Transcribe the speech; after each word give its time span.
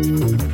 Thank 0.00 0.42
you. 0.42 0.47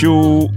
Tjo! 0.00 0.48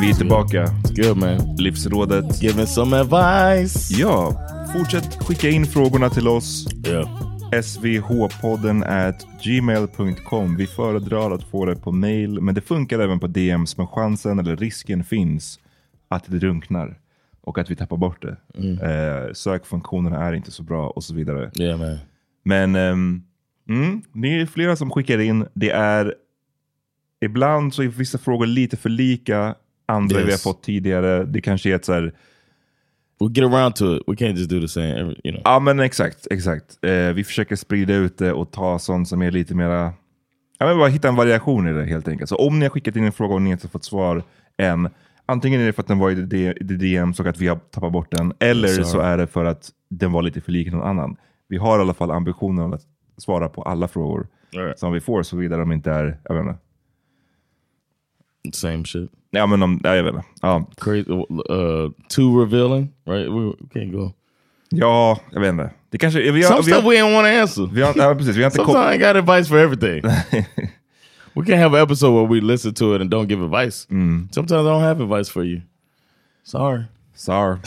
Vi 0.00 0.10
är 0.10 0.14
tillbaka. 0.14 0.66
Good 0.96 1.16
man. 1.16 1.56
Livsrådet. 1.58 2.42
Give 2.42 2.66
some 2.66 2.96
advice. 2.96 3.90
Ja, 3.90 4.46
fortsätt 4.72 5.24
skicka 5.24 5.48
in 5.48 5.66
frågorna 5.66 6.10
till 6.10 6.28
oss. 6.28 6.66
Yeah. 6.86 7.62
svhpodden 7.62 8.82
at 8.82 9.26
gmail.com. 9.44 10.56
Vi 10.56 10.66
föredrar 10.66 11.30
att 11.30 11.44
få 11.44 11.64
det 11.64 11.76
på 11.76 11.92
mail, 11.92 12.40
men 12.40 12.54
det 12.54 12.60
funkar 12.60 12.98
även 12.98 13.20
på 13.20 13.26
DMs. 13.26 13.76
Men 13.76 13.86
chansen 13.86 14.38
eller 14.38 14.56
risken 14.56 15.04
finns 15.04 15.60
att 16.08 16.24
det 16.26 16.38
drunknar 16.38 16.98
och 17.40 17.58
att 17.58 17.70
vi 17.70 17.76
tappar 17.76 17.96
bort 17.96 18.22
det. 18.22 18.36
Eh, 18.58 19.32
sökfunktionerna 19.32 20.24
är 20.24 20.32
inte 20.32 20.50
så 20.50 20.62
bra 20.62 20.88
och 20.88 21.04
så 21.04 21.14
vidare. 21.14 21.50
Yeah. 21.60 21.96
Men 22.44 22.76
ehm, 22.76 23.22
mm, 23.68 24.02
det 24.12 24.40
är 24.40 24.46
flera 24.46 24.76
som 24.76 24.90
skickar 24.90 25.18
in. 25.18 25.46
Det 25.54 25.70
är 25.70 26.14
ibland 27.26 27.74
så 27.74 27.82
är 27.82 27.86
vissa 27.88 28.18
frågor 28.18 28.46
lite 28.46 28.76
för 28.76 28.88
lika 28.88 29.54
andra 29.86 30.16
Yes. 30.18 30.26
vi 30.26 30.30
har 30.30 30.38
fått 30.38 30.62
tidigare. 30.62 31.24
Det 31.24 31.40
kanske 31.40 31.70
är 31.70 31.74
ett 31.74 31.84
så 31.84 31.92
här, 31.92 32.12
We'll 33.20 33.32
get 33.38 33.52
around 33.52 33.74
to 33.76 33.96
it. 33.96 34.02
We 34.06 34.14
can't 34.14 34.36
just 34.36 34.50
do 34.50 34.60
the 34.60 34.68
same. 34.68 34.90
Every, 35.00 35.14
you 35.24 35.32
know. 35.32 35.40
ja 35.44 35.58
men 35.60 35.80
exakt, 35.80 36.26
exakt. 36.30 36.84
Eh, 36.84 37.12
vi 37.14 37.24
försöker 37.24 37.56
sprida 37.56 37.94
ut 37.94 38.18
det 38.18 38.32
och 38.32 38.50
ta 38.50 38.78
sånt 38.78 39.08
som 39.08 39.22
är 39.22 39.30
lite 39.30 39.54
mera, 39.54 39.92
ja 40.58 40.66
men 40.66 40.78
bara 40.78 40.88
hitta 40.88 41.08
en 41.08 41.14
variation 41.16 41.68
i 41.68 41.72
det 41.72 41.84
helt 41.84 42.08
enkelt. 42.08 42.28
Så 42.28 42.36
om 42.36 42.58
ni 42.58 42.64
har 42.64 42.70
skickat 42.70 42.96
in 42.96 43.04
en 43.04 43.12
fråga 43.12 43.34
och 43.34 43.42
ni 43.42 43.50
inte 43.50 43.68
fått 43.68 43.84
svar 43.84 44.22
än, 44.58 44.88
antingen 45.26 45.60
är 45.60 45.66
det 45.66 45.72
för 45.72 45.82
att 45.82 45.88
den 45.88 45.98
var 45.98 46.10
i 46.10 46.14
D- 46.14 46.54
i 46.60 46.64
DMs 46.64 47.20
och 47.20 47.26
att 47.26 47.38
vi 47.40 47.46
har 47.48 47.56
tappat 47.56 47.92
bort 47.92 48.10
den, 48.10 48.32
eller 48.38 48.68
Sorry. 48.68 48.84
så 48.84 49.00
är 49.00 49.18
det 49.18 49.26
för 49.26 49.44
att 49.44 49.70
den 49.90 50.12
var 50.12 50.22
lite 50.22 50.40
för 50.40 50.52
lik 50.52 50.72
någon 50.72 50.82
annan. 50.88 51.16
Vi 51.48 51.56
har 51.56 51.78
i 51.78 51.80
alla 51.80 51.94
fall 51.94 52.10
ambitionen 52.10 52.74
att 52.74 52.82
svara 53.18 53.48
på 53.48 53.62
alla 53.62 53.88
frågor 53.88 54.26
Alright. 54.56 54.78
som 54.78 54.92
vi 54.92 55.00
får, 55.00 55.22
såvida 55.22 55.56
de 55.56 55.72
inte 55.72 55.90
är, 55.90 56.18
jag 56.24 56.34
vet 56.34 56.42
inte, 56.46 56.58
Same 58.52 58.84
shit. 58.84 59.10
Ja 59.30 59.46
men 59.46 59.62
om, 59.62 59.80
ja, 59.84 59.96
jag 59.96 60.04
vet 60.04 60.14
inte. 60.14 60.26
Ja, 60.42 60.66
Crazy. 60.76 61.10
Uh, 61.10 61.90
too 62.08 62.40
revealing, 62.40 62.92
right? 63.06 63.28
We, 63.30 63.40
we 63.44 63.80
can't 63.80 63.92
go. 63.92 64.12
ja, 64.68 65.20
jag 65.32 65.40
vet 65.40 65.48
inte. 65.52 65.70
Det 65.90 65.98
kanske, 65.98 66.30
vi 66.32 66.42
har, 66.42 66.50
Some 66.50 66.62
vi 66.66 66.72
har, 66.72 66.80
stuff 66.80 66.92
we 66.92 66.96
ain't 67.02 67.14
want 67.14 67.26
to 67.26 67.40
answer. 67.42 67.74
vi 67.74 67.82
har, 67.82 67.94
ja, 67.96 68.14
precis, 68.14 68.36
vi 68.36 68.42
har 68.42 68.50
inte 68.50 68.56
Sometimes 68.56 68.94
I 68.94 68.98
got 68.98 69.16
advice 69.16 69.48
for 69.48 69.58
everything. 69.58 70.02
We 71.34 71.42
can't 71.44 71.58
have 71.62 71.74
an 71.78 71.82
episode 71.82 72.14
where 72.14 72.26
we 72.26 72.40
listen 72.40 72.74
to 72.74 72.94
it 72.94 73.00
and 73.02 73.10
don't 73.10 73.28
give 73.28 73.44
advice. 73.44 73.86
Sometimes 74.30 74.52
I 74.52 74.54
don't 74.54 74.80
have 74.80 75.02
advice 75.02 75.28
for 75.32 75.44
you. 75.44 75.60
Sorry. 76.44 76.84
Sorry. 77.14 77.58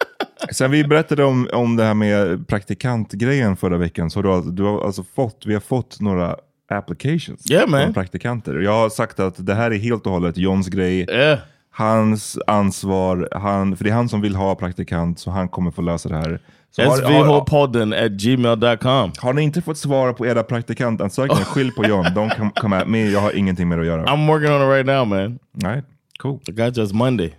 Sen 0.52 0.70
vi 0.70 0.84
berättade 0.84 1.24
om, 1.24 1.48
om 1.52 1.76
det 1.76 1.84
här 1.84 1.94
med 1.94 2.48
praktikantgrejen 2.48 3.56
förra 3.56 3.76
veckan, 3.78 4.10
så 4.10 4.22
du 4.22 4.28
har, 4.28 4.42
du 4.42 4.62
har 4.62 4.84
alltså 4.86 5.04
fått, 5.14 5.42
vi 5.46 5.54
har 5.54 5.60
fått 5.60 6.00
några 6.00 6.36
applications 6.68 7.50
Yeah, 7.50 7.68
man. 7.68 7.82
från 7.82 7.94
praktikanter. 7.94 8.54
Jag 8.54 8.72
har 8.72 8.88
sagt 8.88 9.20
att 9.20 9.46
det 9.46 9.54
här 9.54 9.70
är 9.70 9.78
helt 9.78 10.06
och 10.06 10.12
hållet 10.12 10.36
Johns 10.36 10.68
grej, 10.68 11.06
Yeah. 11.10 11.38
hans 11.70 12.38
ansvar, 12.46 13.28
han, 13.32 13.76
för 13.76 13.84
det 13.84 13.90
är 13.90 13.94
han 13.94 14.08
som 14.08 14.20
vill 14.20 14.36
ha 14.36 14.54
praktikant, 14.54 15.18
så 15.18 15.30
han 15.30 15.48
kommer 15.48 15.70
få 15.70 15.82
lösa 15.82 16.08
det 16.08 16.16
här. 16.16 16.40
Svhpodden 16.76 17.92
at 17.92 18.10
gmail.com. 18.12 19.12
har 19.18 19.32
ni 19.32 19.42
inte 19.42 19.62
fått 19.62 19.78
svara 19.78 20.12
på 20.12 20.26
era 20.26 20.42
praktikantansökningar, 20.42 21.44
skyll 21.44 21.72
på 21.72 21.84
John. 21.84 22.04
Don't 22.04 22.36
come, 22.36 22.50
come 22.54 22.76
at 22.76 22.88
me, 22.88 23.10
jag 23.10 23.20
har 23.20 23.36
ingenting 23.36 23.68
med 23.68 23.80
att 23.80 23.86
göra. 23.86 24.04
I'm 24.04 24.26
working 24.26 24.50
on 24.52 24.62
it 24.62 24.68
right 24.68 24.86
now, 24.86 25.06
man. 25.06 25.38
Nej, 25.52 25.82
cool. 26.18 26.40
I 26.48 26.52
got 26.52 26.76
just 26.76 26.92
Monday. 26.94 27.34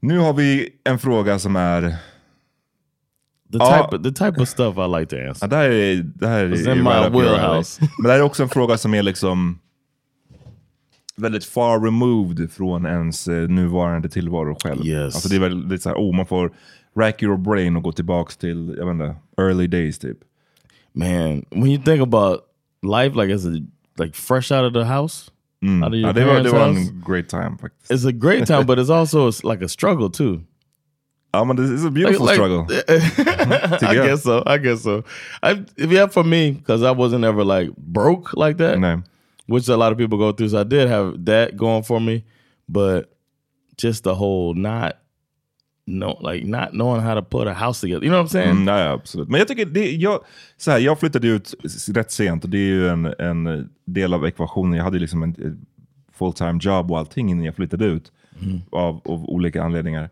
Nu 0.00 0.18
har 0.18 0.32
vi 0.32 0.68
en 0.84 0.98
fråga 0.98 1.38
som 1.38 1.56
är 1.56 1.96
The 3.52 3.58
type, 3.58 3.96
of, 3.96 4.02
the 4.02 4.12
type 4.12 4.40
of 4.42 4.48
stuff 4.48 4.76
I 4.76 4.86
like 5.00 5.06
to 5.06 5.28
answer. 5.28 5.48
det 5.48 5.56
här 5.56 5.70
är, 5.70 6.02
det 6.02 6.28
här 6.28 6.44
är 6.44 6.76
in 6.76 6.82
my 6.82 6.90
right 6.90 7.12
your 7.12 7.22
wheelhouse. 7.22 7.80
Men 7.98 8.06
det 8.06 8.12
här 8.12 8.18
är 8.18 8.22
också 8.22 8.42
en 8.42 8.48
fråga 8.48 8.78
som 8.78 8.94
är 8.94 9.02
liksom 9.02 9.58
väldigt 11.16 11.44
far 11.44 11.80
removed 11.80 12.50
från 12.50 12.86
ens 12.86 13.28
eh, 13.28 13.48
nuvarande 13.48 14.08
tillvaro 14.08 14.56
själv. 14.62 14.86
Yes. 14.86 15.14
Alltså 15.14 15.28
det 15.28 15.36
är 15.36 15.40
väldigt 15.40 15.82
så 15.82 15.88
här, 15.88 15.96
oh, 15.96 16.16
man 16.16 16.26
får 16.26 16.52
rack 16.96 17.22
your 17.22 17.36
brain 17.36 17.76
och 17.76 17.82
gå 17.82 17.92
tillbaks 17.92 18.36
till, 18.36 18.74
jag 18.78 18.86
vet 18.86 18.92
inte, 18.92 19.16
early 19.42 19.66
days 19.66 19.98
typ. 19.98 20.18
Man, 20.92 21.44
when 21.50 21.66
you 21.66 21.82
think 21.82 22.02
about 22.02 22.40
life 22.82 23.22
like 23.22 23.34
as 23.34 23.46
a 23.46 23.50
like 23.98 24.16
fresh 24.16 24.52
out 24.52 24.64
of 24.64 24.72
the 24.72 24.84
house, 24.84 25.30
out 25.62 25.88
of 25.88 25.94
your 25.94 26.06
Ja, 26.06 26.12
det, 26.12 26.24
var, 26.24 26.40
det 26.40 26.50
var 26.50 26.68
en 26.68 27.04
great 27.06 27.28
time 27.28 27.58
faktiskt. 27.60 27.90
it's 27.92 28.08
a 28.08 28.12
great 28.12 28.46
time, 28.46 28.64
but 28.64 28.78
it's 28.78 28.90
also 28.90 29.30
like 29.52 29.64
a 29.64 29.68
struggle 29.68 30.10
too. 30.10 30.40
Det 31.32 31.38
är 31.38 31.86
a 31.86 31.90
beautiful 31.90 32.26
Like- 32.26 32.34
struggle. 32.34 32.66
I 32.88 33.78
Together. 33.78 34.06
guess 34.06 34.22
so. 34.22 34.42
I 34.46 34.58
guess 34.58 34.82
so. 34.82 35.02
I, 35.42 35.64
yeah, 35.76 36.08
for 36.10 36.24
me, 36.24 36.52
because 36.52 36.82
I 36.82 36.90
wasn't 36.94 37.24
ever 37.24 37.44
like 37.44 37.70
broke 37.76 38.32
like 38.46 38.58
that, 38.58 38.78
Nej. 38.78 39.02
which 39.46 39.68
a 39.68 39.76
lot 39.76 39.92
of 39.92 39.98
people 39.98 40.18
go 40.18 40.32
through. 40.32 40.48
So 40.50 40.60
I 40.60 40.64
did 40.64 40.88
have 40.88 41.24
that 41.24 41.56
going 41.56 41.82
for 41.82 42.00
me, 42.00 42.22
but 42.68 43.04
just 43.76 44.04
the 44.04 44.14
whole 44.14 44.54
not 44.54 44.92
no 45.86 46.18
like 46.20 46.44
not 46.46 46.72
knowing 46.72 47.00
how 47.02 47.14
to 47.14 47.22
put 47.22 47.46
a 47.46 47.52
house 47.54 47.80
together. 47.80 48.04
You 48.04 48.10
know 48.10 48.18
what 48.22 48.26
I'm 48.26 48.32
saying? 48.32 48.50
Mm, 48.50 48.64
nej, 48.64 48.88
absolut. 48.88 49.28
Men 49.28 49.38
jag 49.38 49.48
tycker, 49.48 49.66
det, 49.66 49.92
jag, 49.96 50.20
så 50.56 50.70
här, 50.70 50.78
jag 50.78 51.00
flyttade 51.00 51.28
ut 51.28 51.54
rätt 51.94 52.10
sent 52.10 52.44
och 52.44 52.50
det 52.50 52.58
är 52.58 52.72
ju 52.72 52.88
en, 52.88 53.14
en 53.18 53.68
del 53.84 54.14
av 54.14 54.26
ekvationen. 54.26 54.72
Jag 54.76 54.84
hade 54.84 54.98
liksom 54.98 55.22
en 55.22 55.30
ett 55.30 56.16
full-time 56.18 56.58
job 56.62 56.90
och 56.90 56.98
allting 56.98 57.30
innan 57.30 57.44
jag 57.44 57.54
flyttade 57.56 57.84
ut. 57.84 58.12
Av, 58.72 59.00
av 59.04 59.24
olika 59.30 59.62
anledningar. 59.62 60.10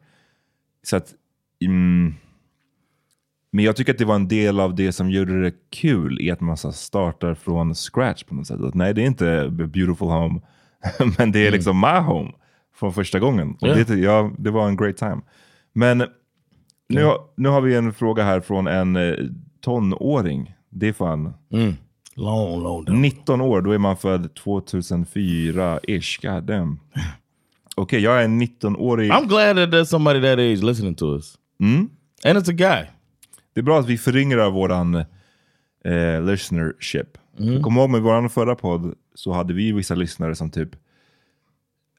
Så 0.87 0.97
att, 0.97 1.15
mm, 1.65 2.15
men 3.53 3.65
jag 3.65 3.77
tycker 3.77 3.93
att 3.93 3.99
det 3.99 4.05
var 4.05 4.15
en 4.15 4.29
del 4.29 4.61
av 4.61 4.75
det 4.75 4.93
som 4.93 5.11
gjorde 5.11 5.43
det 5.43 5.53
kul 5.71 6.21
i 6.21 6.31
att 6.31 6.41
man 6.41 6.56
så 6.56 6.73
startar 6.73 7.35
från 7.35 7.75
scratch 7.75 8.25
på 8.25 8.35
något 8.35 8.47
sätt. 8.47 8.61
Att, 8.61 8.75
nej, 8.75 8.94
det 8.94 9.03
är 9.03 9.06
inte 9.06 9.49
beautiful 9.50 10.09
home, 10.09 10.41
men 11.19 11.33
det 11.33 11.47
är 11.47 11.50
liksom 11.53 11.81
my 11.81 11.99
home 11.99 12.33
från 12.75 12.93
första 12.94 13.19
gången. 13.19 13.56
Och 13.61 13.69
Ja. 13.69 13.75
det, 13.75 13.94
ja, 13.94 14.31
det 14.38 14.50
var 14.50 14.69
en 14.69 14.77
great 14.77 14.97
time. 14.97 15.21
Men 15.73 15.99
nu, 16.88 17.05
har- 17.05 17.21
nu 17.37 17.49
har 17.49 17.61
vi 17.61 17.75
en 17.77 17.93
fråga 17.94 18.25
här 18.25 18.41
från 18.41 18.67
en 18.67 18.97
eh, 18.97 19.15
tonåring. 19.61 20.55
Det 20.71 20.88
är 20.88 20.93
fan 20.93 21.33
Long, 22.15 22.62
long 22.62 22.85
time. 22.85 22.99
19 22.99 23.41
år, 23.41 23.61
då 23.62 23.71
är 23.71 23.79
man 23.79 23.97
född 23.97 24.31
2004-ish. 24.44 26.35
God 26.35 26.43
damn. 26.44 26.81
Okej, 27.78 28.00
jag 28.00 28.20
är 28.20 28.25
en 28.25 28.43
19-årig. 28.43 29.11
I'm 29.11 29.28
glad 29.28 29.56
that 29.56 29.70
there's 29.70 29.84
somebody 29.84 30.20
that 30.20 30.38
age 30.38 30.62
listening 30.62 30.94
to 30.94 31.14
us. 31.14 31.38
Mm. 31.61 31.90
And 32.25 32.38
it's 32.38 32.50
a 32.50 32.52
guy. 32.52 32.87
Det 33.55 33.61
är 33.61 33.62
bra 33.62 33.81
att 33.81 33.87
vi 33.87 33.99
föryngrar 33.99 34.50
våran 34.50 34.94
eh, 35.84 36.23
listenership. 36.23 37.19
Mm. 37.38 37.62
Kom 37.62 37.76
ihåg 37.76 37.90
med 37.90 38.02
våran 38.02 38.31
förra 38.31 38.55
podd 38.55 38.94
så 39.14 39.32
hade 39.32 39.55
vi 39.55 39.73
vissa 39.73 39.94
lyssnare 39.94 40.34
som 40.34 40.50
typ 40.50 40.69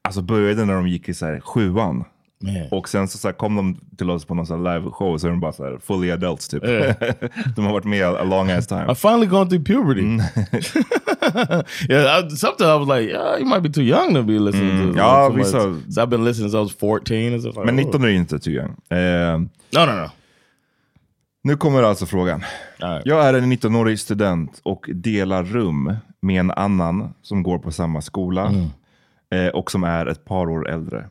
alltså 0.02 0.22
började 0.22 0.64
när 0.64 0.74
de 0.74 0.88
gick 0.88 1.08
i 1.08 1.14
så 1.14 1.26
här, 1.26 1.40
sjuan. 1.40 2.04
Man. 2.40 2.68
Och 2.70 2.88
sen 2.88 3.08
så, 3.08 3.18
så 3.18 3.28
här, 3.28 3.32
kom 3.32 3.56
de 3.56 3.80
till 3.96 4.10
oss 4.10 4.24
på 4.24 4.34
någon 4.34 4.46
sån 4.46 4.66
här 4.66 4.78
live 4.78 4.90
show 4.90 5.18
så 5.18 5.26
är 5.26 5.30
de 5.30 5.40
bara 5.40 5.52
så 5.52 5.64
här, 5.64 5.78
fully 5.78 6.10
adults 6.10 6.48
typ. 6.48 6.64
Yeah. 6.64 6.94
de 7.56 7.64
har 7.64 7.72
varit 7.72 7.84
med 7.84 8.04
a 8.06 8.24
long 8.24 8.50
ass 8.50 8.66
time. 8.66 8.92
I 8.92 8.94
finally 8.94 9.26
gone 9.26 9.50
through 9.50 9.64
puberty. 9.64 10.02
yeah, 11.88 12.18
I, 12.26 12.30
sometimes 12.30 12.60
I 12.68 12.78
was 12.78 12.88
like, 12.88 13.10
yeah, 13.10 13.38
you 13.38 13.44
might 13.46 13.62
be 13.62 13.68
too 13.70 13.82
young 13.82 14.14
to 14.14 14.22
be 14.22 14.38
listening 14.38 14.80
to. 14.80 14.86
This. 14.86 14.96
Ja, 14.96 15.28
Like, 15.28 15.38
vissa- 15.38 15.60
somebody- 15.60 15.92
So 15.92 16.00
I've 16.02 16.10
been 16.10 16.24
listening 16.24 16.50
since 16.50 16.58
I 16.58 16.60
was 16.60 16.72
14. 16.76 17.34
And 17.34 17.44
like, 17.44 17.58
Men 17.64 17.68
oh. 17.74 17.84
19 17.84 18.04
är 18.04 18.08
inte 18.08 18.38
too 18.38 18.50
young. 18.52 18.76
Eh, 18.90 19.38
No, 19.70 19.86
no, 19.86 19.92
no. 19.92 20.10
nu 21.42 21.56
kommer 21.56 21.82
alltså 21.82 22.06
frågan. 22.06 22.44
Right. 22.78 23.02
Jag 23.04 23.24
är 23.28 23.34
en 23.34 23.52
19-årig 23.52 24.00
student 24.00 24.60
och 24.62 24.90
delar 24.94 25.44
rum 25.44 25.96
med 26.20 26.40
en 26.40 26.50
annan 26.50 27.14
som 27.22 27.42
går 27.42 27.58
på 27.58 27.72
samma 27.72 28.02
skola 28.02 28.52
eh, 29.30 29.46
och 29.48 29.70
som 29.70 29.84
är 29.84 30.06
ett 30.06 30.24
par 30.24 30.50
år 30.50 30.68
äldre. 30.68 31.04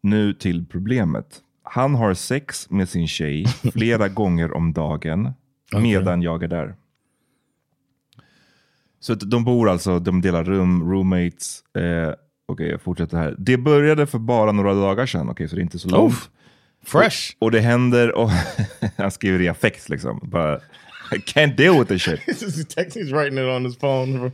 Nu 0.00 0.34
till 0.34 0.66
problemet. 0.66 1.40
Han 1.62 1.94
har 1.94 2.14
sex 2.14 2.70
med 2.70 2.88
sin 2.88 3.08
tjej 3.08 3.46
flera 3.72 4.08
gånger 4.08 4.56
om 4.56 4.72
dagen 4.72 5.32
medan 5.72 6.22
jag 6.22 6.42
är 6.42 6.48
där. 6.48 6.74
Så 9.00 9.14
de 9.14 9.44
bor 9.44 9.70
alltså, 9.70 9.98
de 9.98 10.20
delar 10.20 10.44
rum, 10.44 10.90
roommates. 10.90 11.64
Eh, 11.74 12.14
Okej, 12.48 12.68
jag 12.70 12.80
fortsätter 12.80 13.16
här. 13.16 13.34
Det 13.38 13.56
började 13.56 14.06
för 14.06 14.18
bara 14.18 14.52
några 14.52 14.74
dagar 14.74 15.06
sedan, 15.06 15.28
okej, 15.28 15.48
så 15.48 15.56
det 15.56 15.60
är 15.60 15.62
inte 15.62 15.78
så 15.78 15.88
långt. 15.88 16.12
Oof. 16.12 16.30
Fresh. 16.84 17.36
Och 17.38 17.50
det 17.50 17.60
händer, 17.60 18.14
och 18.14 18.30
han 18.96 19.10
skriver 19.10 19.40
i 19.40 19.48
affekt 19.48 19.88
liksom. 19.88 20.20
Bara, 20.22 20.60
I 21.12 21.18
can't 21.18 21.56
deal 21.56 21.78
with 21.78 21.88
this 21.88 22.02
shit. 22.02 22.20
He's 22.94 23.12
writing 23.12 23.38
it 23.38 23.44
on 23.56 23.64
his 23.64 23.78
phone. 23.78 24.30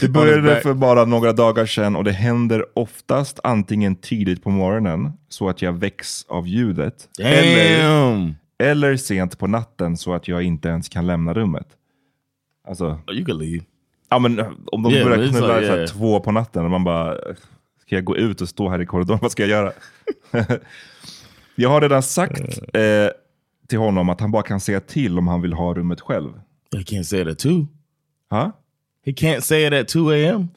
Det 0.00 0.08
började 0.08 0.60
för 0.60 0.74
bara 0.74 1.04
några 1.04 1.32
dagar 1.32 1.66
sedan 1.66 1.96
och 1.96 2.04
det 2.04 2.12
händer 2.12 2.64
oftast 2.74 3.40
antingen 3.44 3.96
tidigt 3.96 4.42
på 4.42 4.50
morgonen 4.50 5.12
så 5.28 5.48
att 5.48 5.62
jag 5.62 5.72
väcks 5.72 6.24
av 6.28 6.48
ljudet. 6.48 6.94
Eller, 7.20 7.82
Damn. 7.82 8.34
eller 8.58 8.96
sent 8.96 9.38
på 9.38 9.46
natten 9.46 9.96
så 9.96 10.14
att 10.14 10.28
jag 10.28 10.42
inte 10.42 10.68
ens 10.68 10.88
kan 10.88 11.06
lämna 11.06 11.34
rummet. 11.34 11.66
Alltså, 12.68 12.84
Oh, 13.06 13.14
you 13.14 13.24
could 13.24 13.40
leave. 13.42 13.64
ja, 14.08 14.18
men, 14.18 14.40
om 14.66 14.82
de 14.82 14.92
Yeah, 14.92 15.08
börjar 15.08 15.28
knulla 15.28 15.60
like, 15.60 15.74
yeah. 15.74 15.86
två 15.88 16.20
på 16.20 16.32
natten 16.32 16.64
och 16.64 16.70
man 16.70 16.84
bara, 16.84 17.14
ska 17.86 17.94
jag 17.94 18.04
gå 18.04 18.16
ut 18.16 18.40
och 18.40 18.48
stå 18.48 18.68
här 18.68 18.82
i 18.82 18.86
korridoren? 18.86 19.18
Vad 19.22 19.32
ska 19.32 19.42
jag 19.42 19.50
göra? 19.50 19.72
jag 21.54 21.68
har 21.68 21.80
redan 21.80 22.02
sagt 22.02 22.58
eh, 22.74 22.82
till 23.68 23.78
honom 23.78 24.08
att 24.08 24.20
han 24.20 24.30
bara 24.30 24.42
kan 24.42 24.60
säga 24.60 24.80
till 24.80 25.18
om 25.18 25.28
han 25.28 25.42
vill 25.42 25.52
ha 25.52 25.74
rummet 25.74 26.00
själv. 26.00 26.30
He 26.76 26.82
can't 26.82 27.02
say 27.02 27.22
it 27.22 27.28
at 27.28 27.38
2. 27.38 27.48
Ha? 28.30 28.52
He 29.06 29.12
can't 29.12 29.40
say 29.40 29.66
it 29.66 29.72
at 29.72 29.88
2 29.88 30.10
a.m. 30.10 30.48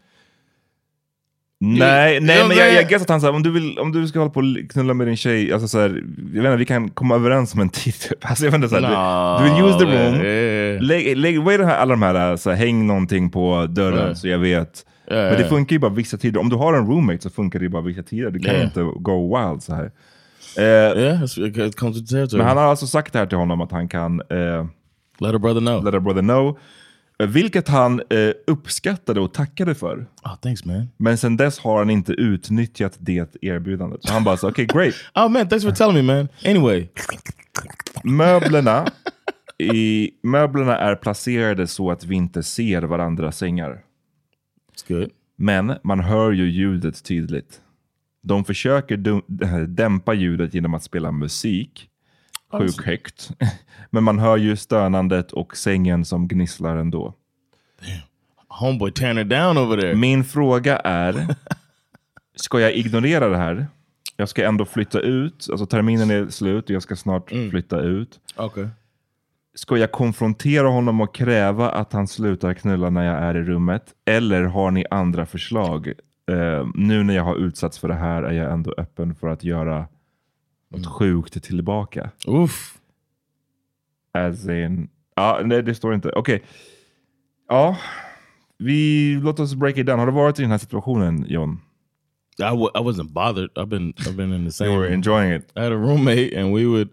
Nej, 1.62 2.16
You 2.16 2.25
nej 2.25 2.48
men 2.48 2.58
jag, 2.58 2.74
jag 2.74 2.89
guess 2.89 3.01
att 3.01 3.10
han 3.10 3.22
sa 3.22 3.32
om 3.32 3.44
du, 3.44 3.51
vill, 3.51 3.80
om 3.80 3.92
du 3.92 4.08
ska 4.08 4.20
hålla 4.20 4.32
på 4.32 4.39
och 4.39 4.72
knulla 4.72 4.94
med 4.94 5.08
din 5.08 5.18
tjej, 5.18 5.54
alltså 5.54 5.68
så 5.68 5.80
här, 5.80 5.89
jag 6.34 6.42
vet 6.42 6.50
inte, 6.50 6.56
vi 6.58 6.66
kan 6.66 6.89
komma 6.89 7.16
överens 7.16 7.54
om 7.54 7.60
en 7.60 7.70
tid. 7.70 7.94
Typ. 8.10 8.30
Alltså, 8.30 8.46
jag 8.46 8.51
vet 8.51 8.56
inte, 8.58 8.70
så 8.70 8.75
här, 8.75 8.82
Nah, 8.82 9.44
du, 9.44 9.50
du 9.50 9.56
vill 9.56 9.63
use 9.63 9.80
the 9.80 9.86
room, 9.86 10.25
yeah, 10.25 10.82
lägg, 10.82 11.18
lägg, 11.18 11.42
vad 11.42 11.54
är 11.54 11.58
det 11.58 11.66
här, 11.66 11.78
alla 11.78 11.94
de 11.94 12.01
här, 12.01 12.36
så 12.38 12.50
här, 12.50 12.58
häng 12.58 12.88
någonting 12.88 13.30
på 13.30 13.66
dörren 13.70 14.00
Yeah. 14.00 14.13
så 14.13 14.28
jag 14.28 14.39
vet. 14.39 14.86
Yeah, 15.12 15.30
men 15.32 15.42
det 15.42 15.50
funkar 15.50 15.74
ju 15.74 15.80
bara 15.80 15.92
vissa 15.92 16.18
tider. 16.18 16.39
Om 16.39 16.50
du 16.50 16.56
har 16.56 16.74
en 16.74 16.88
roommate 16.88 17.22
så 17.22 17.30
funkar 17.30 17.60
det 17.60 17.63
ju 17.63 17.70
bara 17.70 17.82
vissa 17.82 18.04
tider. 18.04 18.32
Du 18.32 18.39
kan 18.39 18.62
inte 18.62 18.82
go 18.82 19.38
wild 19.38 19.63
så 19.63 19.75
här. 19.75 19.92
Eh, 20.60 20.66
Yeah. 20.66 21.20
Men 22.32 22.42
han 22.48 22.58
har 22.58 22.63
alltså 22.63 22.88
sagt 22.88 23.13
det 23.13 23.20
här 23.20 23.25
till 23.25 23.38
honom 23.38 23.62
att 23.62 23.72
han 23.72 23.88
kan 23.88 24.22
eh, 24.30 24.66
Let 25.20 25.36
a 25.36 25.39
brother 25.39 25.60
know. 25.62 25.84
let 25.86 25.94
a 25.94 26.00
brother 26.00 26.22
know. 26.22 26.60
Eh, 27.20 27.28
Vilket 27.28 27.68
han 27.68 28.00
eh, 28.10 28.32
uppskattade 28.48 29.20
och 29.20 29.34
tackade 29.34 29.75
för. 29.75 30.08
oh, 30.24 30.36
thanks, 30.42 30.66
man. 30.66 30.89
Men 30.98 31.18
sen 31.18 31.38
dess 31.38 31.60
har 31.60 31.78
han 31.78 31.89
inte 31.89 32.12
utnyttjat 32.13 32.98
det 33.00 33.38
erbjudandet. 33.42 34.04
Så 34.04 34.13
han 34.13 34.24
bara 34.24 34.38
okej 34.44 34.66
great. 34.66 34.94
Oh, 35.16 35.30
man, 35.30 35.48
thanks 35.50 35.66
for 35.66 35.72
telling 35.72 36.06
me, 36.06 36.13
man. 36.16 36.28
Anyway. 36.46 36.88
Möblerna, 38.04 38.86
i, 39.58 40.12
möblerna 40.24 40.78
är 40.78 40.96
placerade 40.96 41.68
så 41.68 41.92
att 41.92 42.06
vi 42.06 42.16
inte 42.16 42.44
ser 42.44 42.82
varandras 42.82 43.38
sängar. 43.38 43.82
It's 44.75 44.94
good. 45.00 45.10
Men 45.36 45.74
man 45.84 46.00
hör 46.00 46.32
ju 46.32 46.50
ljudet 46.51 47.04
tydligt. 47.04 47.62
De 48.21 48.45
försöker 48.45 48.97
dämpa 49.67 50.13
ljudet 50.13 50.53
genom 50.53 50.73
att 50.73 50.83
spela 50.83 51.11
musik. 51.11 51.89
Sjukt 52.51 52.85
högt. 52.85 53.31
Men 53.89 54.03
man 54.03 54.19
hör 54.19 54.38
ju 54.38 54.55
stönandet 54.55 55.31
och 55.31 55.57
sängen 55.57 56.05
som 56.05 56.27
gnisslar 56.27 56.77
ändå. 56.77 57.13
Homeboy 58.47 58.89
it 58.89 59.29
down 59.29 59.57
over 59.57 59.81
there. 59.81 59.95
Min 59.95 60.23
fråga 60.23 60.77
är, 60.77 61.35
ska 62.35 62.59
jag 62.59 62.73
ignorera 62.73 63.29
det 63.29 63.38
här? 63.38 63.67
Jag 64.15 64.29
ska 64.29 64.45
ändå 64.45 64.65
flytta 64.65 64.99
ut, 64.99 65.47
alltså 65.51 65.65
terminen 65.65 66.11
är 66.11 66.29
slut 66.29 66.63
och 66.63 66.69
jag 66.69 66.83
ska 66.83 66.95
snart 66.95 67.29
flytta 67.29 67.79
ut. 67.79 68.19
Okay. 68.38 68.67
ska 69.55 69.77
jag 69.77 69.91
konfrontera 69.91 70.67
honom 70.67 71.01
och 71.01 71.15
kräva 71.15 71.69
att 71.69 71.93
han 71.93 72.07
slutar 72.07 72.53
knulla 72.53 72.89
när 72.89 73.03
jag 73.03 73.15
är 73.15 73.38
i 73.38 73.41
rummet? 73.41 73.83
Eller 74.05 74.43
har 74.43 74.71
ni 74.71 74.85
andra 74.89 75.25
förslag? 75.25 75.93
Eh, 76.29 76.67
nu 76.75 77.03
när 77.03 77.13
jag 77.15 77.24
har 77.24 77.36
utsatts 77.36 77.79
för 77.79 77.88
det 77.88 77.93
här 77.93 78.24
är 78.24 78.31
jag 78.33 78.51
ändå 78.53 78.74
öppen 78.77 79.15
för 79.15 79.27
att 79.27 79.43
göra 79.43 79.88
något 80.69 80.86
sjukt 80.88 81.43
tillbaka. 81.43 82.09
Oof. 82.27 82.77
As 84.13 84.48
in... 84.48 84.89
Ja, 85.15 85.41
nej, 85.45 85.63
det 85.63 85.75
står 85.75 85.93
inte. 85.93 86.12
Okej. 86.15 86.43
Ja, 87.50 87.77
vi, 88.57 89.13
låt 89.24 89.39
oss 89.39 89.55
break 89.55 89.77
it 89.77 89.86
down. 89.86 90.00
Har 90.00 90.05
du 90.05 90.12
varit 90.12 90.39
i 90.39 90.41
den 90.41 90.51
här 90.51 90.57
situationen, 90.57 91.25
John? 91.27 91.59
I 92.39 92.41
w- 92.43 92.71
I 92.75 92.79
wasn't 92.79 93.12
bothered. 93.13 93.50
I've 93.55 93.65
been 93.65 93.93
I've 93.93 94.15
been 94.15 94.33
in 94.33 94.45
the 94.45 94.51
same. 94.51 94.69
You 94.69 94.79
were 94.79 94.93
enjoying 94.93 95.33
it? 95.33 95.51
I 95.55 95.59
had 95.59 95.71
a 95.71 95.75
roommate 95.75 96.41
and 96.41 96.55
we 96.55 96.65
would 96.65 96.89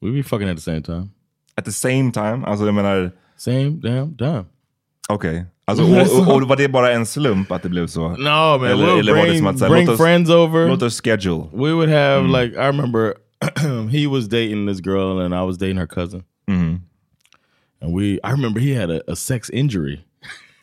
we 0.00 0.10
be 0.10 0.22
fucking 0.22 0.48
at 0.48 0.56
the 0.56 0.62
same 0.62 0.82
time. 0.82 1.10
At 1.56 1.64
the 1.64 1.72
same 1.72 2.12
time? 2.12 2.44
Alltså 2.46 2.64
jag 2.66 2.74
menar... 2.74 3.10
Same 3.36 3.70
damn 3.70 4.16
time. 4.16 4.44
Okej. 5.08 5.44
Alltså, 5.68 5.84
och, 5.84 6.28
och, 6.28 6.34
och 6.42 6.48
var 6.48 6.56
det 6.56 6.68
bara 6.68 6.92
en 6.92 7.06
slump 7.06 7.52
att 7.52 7.62
det 7.62 7.68
blev 7.68 7.86
så? 7.86 8.08
No 8.08 8.16
man, 8.58 8.64
Eller, 8.64 8.86
we'll 8.86 8.98
eller 8.98 9.12
var 9.12 9.22
det 9.26 9.28
bring, 9.40 9.58
som 9.58 9.68
bring 9.70 9.96
friends 9.96 10.30
over. 10.30 10.68
låt 10.68 10.82
oss 10.82 11.00
schedule? 11.00 11.44
We 11.52 11.72
would 11.74 11.88
have 11.88 12.28
like 12.28 12.54
I 12.56 12.66
remember 12.66 13.14
he 13.90 14.06
was 14.06 14.28
dating 14.28 14.66
this 14.68 14.80
girl 14.80 15.18
and 15.20 15.34
I 15.34 15.42
was 15.46 15.58
dating 15.58 15.78
her 15.78 15.86
cousin. 15.86 16.22
Mhm. 16.48 16.80
And 17.82 17.92
we 17.94 18.20
I 18.22 18.30
remember 18.30 18.60
he 18.60 18.74
had 18.80 18.90
a, 18.90 19.02
a 19.10 19.16
sex 19.16 19.50
injury. 19.50 20.04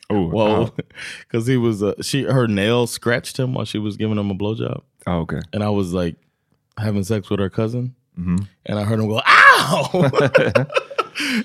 Oh, 0.09 0.29
wow. 0.33 0.69
because 1.27 1.51
he 1.51 1.57
was 1.57 1.83
uh, 1.83 1.93
she 2.01 2.23
her 2.23 2.47
nail 2.47 2.87
scratched 2.87 3.37
him 3.37 3.53
while 3.55 3.65
she 3.65 3.79
was 3.79 3.97
giving 3.97 4.17
him 4.17 4.31
a 4.31 4.35
blowjob, 4.35 4.81
Ah, 5.05 5.17
okay. 5.23 5.41
and 5.51 5.63
I 5.63 5.69
was 5.69 5.91
like 5.93 6.15
having 6.77 7.03
sex 7.03 7.29
with 7.29 7.39
her 7.41 7.49
cousin, 7.49 7.93
and 8.15 8.79
I 8.79 8.83
heard 8.83 8.99
him 9.01 9.09
go 9.09 9.19
ow, 9.19 10.09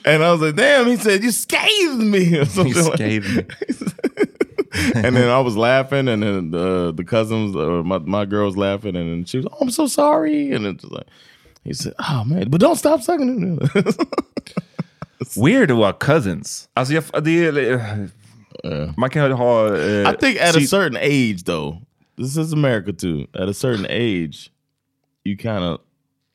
and 0.05 0.23
I 0.25 0.33
was 0.33 0.41
like, 0.41 0.57
damn. 0.57 0.87
He 0.87 0.97
said 0.97 1.23
you 1.23 1.31
scathed 1.31 1.99
me 2.01 2.37
or 2.39 2.45
He 2.45 2.51
something. 2.51 2.75
like- 2.85 2.95
scathed 2.95 3.37
me. 3.37 3.45
and 4.95 5.17
then 5.17 5.29
I 5.31 5.41
was 5.41 5.57
laughing, 5.57 6.09
and 6.09 6.23
then 6.23 6.55
uh, 6.55 6.93
the 6.93 7.05
cousins, 7.05 7.57
or 7.57 7.83
my 7.83 7.99
my 7.99 8.25
girl 8.27 8.47
was 8.47 8.57
laughing, 8.57 8.97
and 8.97 9.11
then 9.11 9.25
she 9.25 9.39
was, 9.39 9.47
oh, 9.47 9.57
I'm 9.61 9.71
so 9.71 9.87
sorry, 9.87 10.53
and 10.53 10.67
it's 10.67 10.85
like 10.85 11.07
he 11.65 11.73
said, 11.75 11.95
oh 12.09 12.23
man, 12.25 12.49
but 12.51 12.61
don't 12.61 12.77
stop 12.77 13.01
sucking. 13.03 13.59
Weird 15.37 15.71
att 15.71 15.99
cousins. 15.99 16.69
Alltså 16.75 16.95
jag, 16.95 17.25
det 17.25 17.47
är... 17.47 18.11
Man 18.97 19.11
kan 19.11 19.33
ha... 19.33 19.75
eh, 19.77 20.09
I 20.11 20.17
think 20.17 20.41
at 20.41 20.57
a 20.57 20.61
certain 20.61 20.97
age, 21.01 21.45
though, 21.45 21.79
this 22.17 22.37
is 22.37 22.53
America 22.53 22.93
too. 22.93 23.27
At 23.35 23.49
a 23.49 23.55
certain 23.55 23.87
age, 23.89 24.51
you 25.25 25.37
kind 25.37 25.65
of 25.65 25.81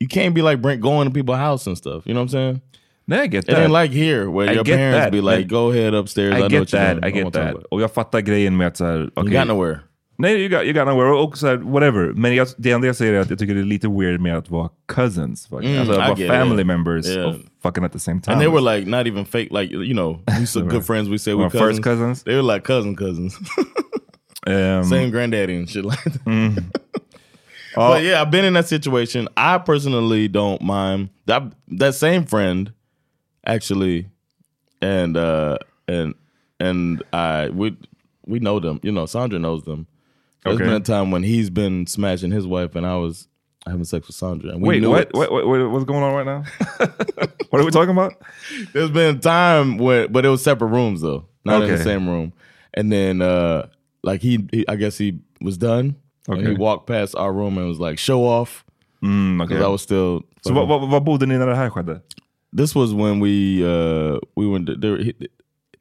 you 0.00 0.08
can't 0.08 0.34
be 0.34 0.42
like 0.42 0.60
Brent 0.62 0.80
going 0.80 1.08
to 1.08 1.14
people's 1.14 1.38
house 1.38 1.66
and 1.66 1.76
stuff. 1.76 2.06
You 2.06 2.14
know 2.14 2.20
what 2.20 2.34
I'm 2.34 2.60
saying? 2.60 2.62
Nej, 3.06 3.24
I 3.26 3.28
get 3.28 3.46
that. 3.46 3.58
It 3.58 3.58
ain't 3.64 3.82
like 3.82 3.94
here 3.94 4.26
where 4.30 4.50
I 4.52 4.54
your 4.54 4.64
parents 4.64 4.98
that, 4.98 5.12
be 5.12 5.20
like, 5.20 5.48
"Go 5.48 5.70
ahead 5.70 5.94
upstairs." 5.94 6.34
I, 6.34 6.44
I 6.44 6.48
get 6.48 6.70
that. 6.70 7.04
I 7.04 7.10
get 7.10 7.32
that. 7.32 7.42
about 7.50 7.60
it." 7.60 7.66
Och 7.70 7.82
jag 7.82 7.92
fattar 7.92 8.20
grejen 8.20 8.56
med 8.56 8.66
att 8.66 8.76
så 8.76 8.84
här, 8.84 9.10
You 9.16 9.30
got 9.30 9.46
nowhere. 9.48 9.80
Nej, 10.16 10.40
you 10.40 10.48
got, 10.48 10.62
you 10.64 10.72
got 10.72 10.86
nowhere. 10.86 11.10
Och 11.12 11.38
så 11.38 11.46
här, 11.46 11.56
whatever. 11.56 12.12
Men 12.12 12.34
jag, 12.34 12.48
det 12.56 12.70
enda 12.70 12.86
jag 12.86 12.96
säger 12.96 13.12
är 13.12 13.20
att 13.20 13.30
jag 13.30 13.38
tycker 13.38 13.54
det 13.54 13.60
är 13.60 13.64
lite 13.64 13.88
weird 13.88 14.20
med 14.20 14.36
att 14.36 14.50
vara 14.50 14.68
cousins. 14.94 15.46
Fucking. 15.48 15.68
Mm, 15.68 15.80
alltså 15.80 16.00
att 16.00 16.18
vara 16.18 16.28
family 16.28 16.60
it. 16.60 16.66
members 16.66 17.06
Yeah. 17.16 17.28
of 17.30 17.36
fucking 17.62 17.84
at 17.84 17.92
the 17.92 17.98
same 17.98 18.20
time. 18.20 18.32
And 18.32 18.40
they 18.42 18.48
were 18.50 18.76
like 18.76 18.90
not 18.90 19.06
even 19.06 19.24
fake, 19.24 19.48
like 19.50 19.72
you 19.74 19.92
know, 19.92 20.20
we 20.40 20.46
so 20.46 20.60
good 20.60 20.84
friends. 20.86 21.08
We 21.08 21.18
say 21.18 21.34
we 21.34 21.42
Our 21.44 21.50
cousins. 21.50 21.68
first 21.70 21.82
cousins? 21.82 22.22
They 22.22 22.34
were 22.34 22.54
like 22.54 22.64
cousin 22.64 22.96
cousins, 22.96 23.38
Um, 24.46 24.84
same 24.88 25.10
granddaddy 25.10 25.56
and 25.56 25.68
shit 25.70 25.84
like 25.84 26.02
that. 26.04 26.24
Mm. 26.24 26.64
But 27.76 28.04
yeah, 28.04 28.22
I've 28.22 28.30
been 28.30 28.44
in 28.44 28.54
that 28.54 28.68
situation. 28.68 29.26
I 29.36 29.58
personally 29.58 30.28
don't 30.28 30.62
mind 30.62 31.08
that. 31.26 31.42
That 31.78 31.94
same 31.96 32.24
friend, 32.24 32.72
actually, 33.46 34.06
and 34.80 35.16
uh 35.16 35.58
and 35.88 36.14
and 36.60 37.02
I 37.12 37.48
we 37.50 37.76
we 38.26 38.38
know 38.40 38.60
them. 38.60 38.80
You 38.82 38.92
know, 38.92 39.06
Sandra 39.06 39.38
knows 39.38 39.62
them. 39.64 39.86
There's 40.44 40.56
Okay. 40.56 40.64
been 40.64 40.74
a 40.74 40.80
time 40.80 41.10
when 41.10 41.22
he's 41.22 41.50
been 41.50 41.86
smashing 41.86 42.30
his 42.30 42.46
wife, 42.46 42.74
and 42.76 42.86
I 42.86 42.96
was 42.96 43.28
having 43.66 43.84
sex 43.84 44.06
with 44.06 44.16
Sandra. 44.16 44.50
And 44.52 44.60
we 44.60 44.68
Wait, 44.68 44.82
knew 44.82 44.90
what, 44.90 45.08
what, 45.14 45.32
what, 45.32 45.46
what- 45.46 45.70
what's 45.70 45.84
going 45.86 46.02
on 46.02 46.12
right 46.14 46.26
now? 46.26 46.44
what 47.50 47.60
are 47.62 47.64
we 47.64 47.70
talking 47.70 47.90
about? 47.92 48.12
There's 48.74 48.90
been 48.90 49.16
a 49.16 49.18
time 49.18 49.78
where, 49.78 50.06
but 50.08 50.24
it 50.26 50.28
was 50.28 50.42
separate 50.42 50.68
rooms 50.68 51.00
though, 51.00 51.24
not 51.44 51.62
in 51.62 51.70
the 51.70 51.78
same 51.82 52.08
room. 52.08 52.32
And 52.74 52.92
then, 52.92 53.22
uh 53.22 53.68
like 54.02 54.20
he, 54.20 54.46
he 54.52 54.68
I 54.68 54.76
guess 54.76 54.98
he 54.98 55.18
was 55.40 55.56
done. 55.56 55.96
And 56.28 56.46
he 56.46 56.54
walked 56.54 56.86
past 56.86 57.14
our 57.16 57.32
room 57.32 57.58
and 57.58 57.68
was 57.68 57.78
like, 57.78 57.98
"Show 57.98 58.24
off," 58.24 58.64
Mm, 59.02 59.40
okay. 59.42 59.48
because 59.48 59.62
I 59.64 59.68
was 59.68 59.82
still. 59.82 60.22
Så 60.42 60.52
vad, 60.54 60.68
vad, 60.68 60.88
vad 60.90 61.04
bodde 61.04 61.26
ni 61.26 61.38
när 61.38 61.46
det 61.46 61.54
här 61.54 61.70
skedde? 61.70 62.00
This 62.54 62.74
was 62.74 62.92
when 62.94 63.20
we 63.20 63.64
uh 63.64 64.18
we 64.36 64.46
went. 64.46 64.66
To, 64.66 64.76
they, 64.76 65.02
he- 65.04 65.28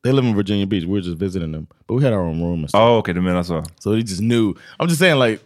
they 0.04 0.12
live 0.12 0.26
in 0.26 0.36
Virginia 0.36 0.66
Beach. 0.68 0.84
We 0.84 0.92
were 0.92 1.02
just 1.02 1.18
visiting 1.18 1.52
them, 1.54 1.68
but 1.88 1.94
we 1.96 2.04
had 2.04 2.12
our 2.14 2.22
own 2.24 2.42
room 2.42 2.60
and 2.60 2.70
stuff. 2.70 2.82
Ja, 2.82 2.98
okej, 3.02 3.14
du 3.14 3.22
menar 3.22 3.44
så. 3.44 3.64
So 3.80 3.94
he 3.94 4.04
just 4.04 4.22
knew. 4.22 4.54
I'm 4.80 4.88
just 4.88 5.00
saying, 5.00 5.18
like, 5.18 5.40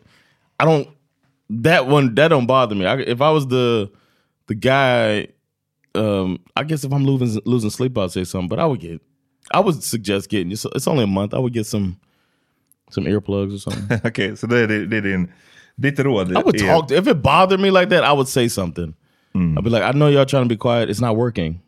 I 0.60 0.66
don't. 0.66 0.88
That 1.50 1.86
one 1.88 2.16
that 2.16 2.30
don't 2.30 2.48
bother 2.48 2.76
me. 2.76 2.86
I, 2.86 2.96
if 3.02 3.22
I 3.22 3.30
was 3.30 3.46
the 3.48 3.90
the 4.48 4.56
guy, 4.56 5.28
um, 5.96 6.40
I 6.56 6.64
guess 6.64 6.84
if 6.84 6.92
I'm 6.92 7.06
losing 7.06 7.42
losing 7.46 7.70
sleep, 7.70 7.98
I'd 7.98 8.12
say 8.12 8.24
something. 8.24 8.50
But 8.50 8.60
I 8.60 8.66
would 8.66 8.80
get. 8.80 9.02
I 9.52 9.60
would 9.60 9.82
suggest 9.84 10.30
getting. 10.30 10.52
It's, 10.52 10.66
it's 10.76 10.88
only 10.88 11.04
a 11.04 11.08
month. 11.08 11.34
I 11.34 11.40
would 11.40 11.54
get 11.54 11.66
some 11.68 11.98
some 12.90 13.06
earplugs 13.06 13.54
or 13.56 13.60
something. 13.60 14.02
okay, 14.06 14.36
so 14.36 14.48
they 14.48 14.66
det 14.66 14.98
är 14.98 15.02
din, 15.02 15.30
ditt 15.80 16.00
råd. 16.00 16.36
I 16.36 16.42
would 16.42 16.58
talk. 16.58 16.92
if 16.92 17.08
it 17.08 17.22
bothered 17.22 17.60
me 17.60 17.70
like 17.70 17.90
that, 17.90 18.04
I 18.04 18.12
would 18.14 18.28
say 18.28 18.48
something. 18.50 18.94
I'd 19.58 19.64
be 19.64 19.70
like, 19.70 19.84
I 19.84 19.92
know 19.92 20.10
y'all 20.10 20.26
trying 20.26 20.44
to 20.44 20.50
be 20.50 20.58
quiet. 20.58 20.90
It's 20.90 21.02
not 21.02 21.16
working. 21.16 21.62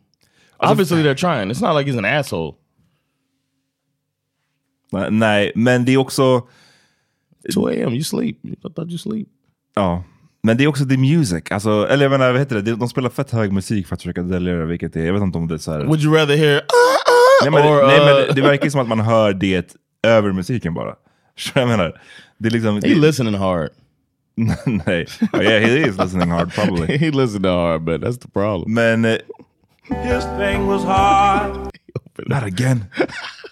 Obviously, 0.60 1.02
they're 1.02 1.14
trying. 1.14 1.50
It's 1.50 1.60
not 1.60 1.74
like 1.74 1.86
he's 1.86 1.98
an 1.98 2.04
asshole. 2.04 2.54
Nej, 5.10 5.52
men 5.54 5.84
det 5.84 5.92
är 5.92 5.96
också... 5.96 6.48
2 7.54 7.68
a.m. 7.68 7.94
You 7.94 8.02
sleep. 8.02 8.36
I 8.44 8.56
thought 8.74 8.90
you 8.90 8.98
sleep. 8.98 9.28
Ja. 9.74 10.04
Men 10.42 10.56
det 10.56 10.64
är 10.64 10.68
också 10.68 10.84
the 10.84 10.96
music. 10.96 11.44
Alltså, 11.50 11.86
eller 11.90 12.04
jag 12.04 12.10
menar, 12.10 12.32
vad 12.32 12.40
heter 12.40 12.60
det? 12.60 12.74
De 12.74 12.88
spelar 12.88 13.10
fett 13.10 13.30
hög 13.30 13.52
musik 13.52 13.86
för 13.86 13.94
att 13.94 14.02
försöka 14.02 14.22
deliera 14.22 14.64
vilket 14.64 14.92
det 14.92 15.00
är. 15.00 15.06
Jag 15.06 15.12
vet 15.12 15.22
inte 15.22 15.38
om 15.38 15.48
det 15.48 15.54
är 15.54 15.58
så 15.58 15.72
här... 15.72 15.84
Would 15.84 16.02
you 16.02 16.14
rather 16.14 16.36
hear? 16.36 16.62
Nej, 17.42 17.50
men, 17.50 17.62
or, 17.62 17.86
nej, 17.86 18.00
uh, 18.00 18.06
men 18.06 18.34
det 18.34 18.42
verkar 18.42 18.70
som 18.70 18.80
att 18.80 18.88
man 18.88 19.00
hör 19.00 19.32
det 19.32 19.76
över 20.02 20.32
musiken 20.32 20.74
bara. 20.74 20.94
Så 21.36 21.58
jag 21.58 21.68
menar, 21.68 22.00
det 22.38 22.48
är 22.48 22.52
liksom... 22.52 22.74
He 22.74 22.80
det, 22.80 22.94
listening 22.94 23.34
hard. 23.34 23.68
nej. 24.36 25.06
Oh, 25.32 25.40
yeah, 25.40 25.60
he 25.60 25.82
is 25.82 25.98
listening 25.98 26.30
hard 26.30 26.50
probably. 26.50 26.98
he 26.98 27.10
listened 27.10 27.44
to 27.44 27.50
hard, 27.50 27.84
but 27.84 28.00
that's 28.00 28.18
the 28.18 28.28
problem. 28.28 28.72
Men... 28.72 29.20
His 29.84 30.24
thing 30.38 30.68
was 30.68 30.84
hard. 30.84 31.72
Not 32.26 32.44
again. 32.44 32.88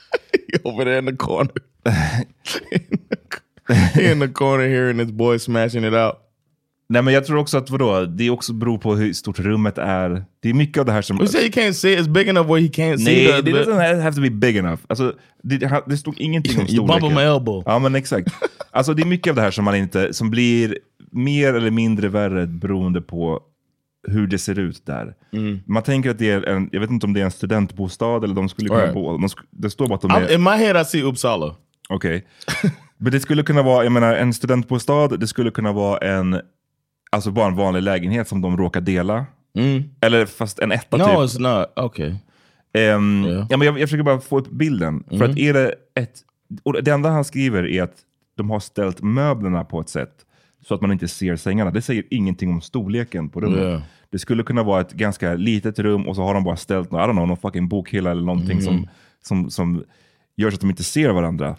Over 0.65 0.85
there 0.85 0.99
in 0.99 1.07
the 1.07 1.13
corner. 1.13 1.51
he 3.95 4.05
in 4.07 4.21
the 4.21 4.29
corner 4.29 4.69
hearing 4.69 4.99
his 4.99 5.11
boy 5.11 5.39
smashing 5.39 5.83
it 5.83 5.95
out. 5.95 6.28
Nej 6.89 7.03
men 7.03 7.15
jag 7.15 7.25
tror 7.27 7.39
också 7.39 7.59
att 7.59 7.71
vadå, 7.71 8.05
det 8.05 8.31
också 8.31 8.53
beror 8.53 8.79
på 8.79 8.95
hur 8.97 9.13
stort 9.13 9.39
rummet 9.39 9.79
är. 9.79 10.25
Det 10.43 10.49
är 10.49 10.55
mycket 10.55 10.81
av 10.81 10.87
det 10.87 10.93
här 10.93 11.03
som... 11.03 11.19
We 11.19 11.27
say 11.29 11.41
you 11.41 11.51
can't 11.51 11.73
see 11.73 11.93
it. 11.93 11.99
It's 12.01 12.09
big 12.13 12.29
enough 12.29 12.49
where 12.53 12.61
he 12.63 12.69
can't 12.69 12.97
see 12.99 13.31
Nej, 13.33 13.43
det 13.43 13.51
doesn't 13.53 14.01
have 14.03 14.13
to 14.17 14.21
be 14.21 14.31
big 14.31 14.57
enough. 14.57 14.81
Alltså, 14.87 15.15
det, 15.43 15.83
det 15.87 15.97
stod 15.97 16.19
ingenting 16.19 16.59
om 16.61 16.67
You 16.69 16.87
storleken. 16.87 17.05
on 17.09 17.15
my 17.15 17.21
elbow. 17.23 17.63
Ja 17.67 17.79
men 17.79 17.95
exakt. 17.95 18.29
Alltså 18.71 18.95
det 18.95 19.03
är 19.03 19.07
mycket 19.07 19.31
av 19.31 19.37
det 19.37 19.43
här 19.43 19.51
som 19.51 19.65
man 19.65 19.77
inte, 19.77 20.13
som 20.13 20.31
blir 20.31 20.79
mer 21.13 21.55
eller 21.55 21.71
mindre 21.71 22.09
värre 22.09 22.47
beroende 22.47 23.01
på 23.01 23.41
hur 24.09 24.27
det 24.27 24.39
ser 24.39 24.59
ut 24.59 24.87
där. 24.87 25.15
Mm. 25.33 25.59
Man 25.67 25.83
tänker 25.83 26.11
att 26.11 26.19
det 26.19 26.31
är 26.31 26.43
en, 26.43 26.69
jag 26.73 26.81
vet 26.81 26.91
inte 26.91 27.07
om 27.07 27.13
det 27.13 27.21
är 27.21 27.25
en 27.25 27.31
studentbostad 27.31 28.25
eller 28.25 28.35
de 28.35 28.49
skulle 28.49 28.69
kunna 28.69 28.83
Right. 28.83 28.95
bo, 28.95 29.19
de 29.19 29.29
det 29.51 29.71
står 29.71 29.87
bara 29.87 29.95
att 29.95 30.01
de 30.01 30.11
I'm, 30.11 30.27
är, 30.29 30.35
in 30.35 30.43
my 30.43 30.51
head, 30.51 30.81
I 30.81 30.85
see 30.85 31.03
Uppsala. 31.03 31.55
okej. 31.89 32.27
Men 32.99 33.13
det 33.13 33.21
skulle 33.21 33.43
kunna 33.43 33.63
vara, 33.63 33.85
jag 33.85 33.93
menar 33.93 34.15
en 34.15 34.33
studentbostad, 34.35 35.09
det 35.09 35.27
skulle 35.27 35.51
kunna 35.51 35.73
vara 35.73 35.99
en, 35.99 36.41
alltså 37.11 37.31
bara 37.31 37.47
en 37.47 37.57
vanlig 37.57 37.83
lägenhet 37.83 38.29
som 38.29 38.41
de 38.41 38.57
råkar 38.57 38.81
dela. 38.81 39.27
Eller 40.01 40.27
fast 40.27 40.59
en 40.59 40.73
etta 40.73 40.97
Mm. 40.97 41.09
No, 41.15 41.27
typ. 41.29 41.41
it's 41.41 41.59
not. 41.59 41.85
Okay. 41.85 42.15
Ehm, 42.73 43.25
Ja. 43.29 43.47
ja, 43.51 43.57
men 43.57 43.67
jag, 43.67 43.79
jag 43.81 43.89
försöker 43.89 44.03
bara 44.05 44.21
få 44.21 44.39
upp 44.39 44.51
bilden. 44.51 45.05
För 45.11 45.25
att 45.25 45.39
är 45.39 45.53
det 45.55 45.75
ett... 45.95 46.21
Och 46.63 46.83
det 46.83 46.91
enda 46.91 47.09
han 47.11 47.25
skriver 47.25 47.67
är 47.67 47.83
att 47.83 47.95
de 48.37 48.51
har 48.51 48.61
ställt 48.61 49.03
möblerna 49.03 49.65
på 49.65 49.81
ett 49.81 49.89
sätt 49.89 50.13
så 50.69 50.75
att 50.75 50.81
man 50.81 50.93
inte 50.93 51.09
ser 51.09 51.37
sängarna. 51.37 51.71
Det 51.71 51.83
säger 51.83 52.05
ingenting 52.11 52.51
om 52.51 52.61
storleken 52.61 53.29
på 53.29 53.41
rummet. 53.41 53.65
Ja. 53.65 53.83
Det 54.11 54.19
skulle 54.19 54.43
kunna 54.43 54.63
vara 54.63 54.81
ett 54.81 54.93
ganska 54.93 55.35
litet 55.35 55.79
rum 55.79 56.09
och 56.09 56.17
så 56.17 56.23
har 56.23 56.35
de 56.35 56.45
bara 56.45 56.57
ställt 56.57 56.89
I 56.89 56.95
don't 56.95 57.13
know, 57.13 57.29
någon 57.29 57.37
fucking 57.37 57.69
bokhylla 57.69 58.11
eller 58.11 58.23
någonting 58.23 58.63
som, 58.63 58.89
som, 59.25 59.51
som 59.51 59.85
gör 60.37 60.51
så 60.51 60.55
att 60.55 60.61
de 60.61 60.71
inte 60.71 60.85
ser 60.85 61.11
varandra. 61.11 61.57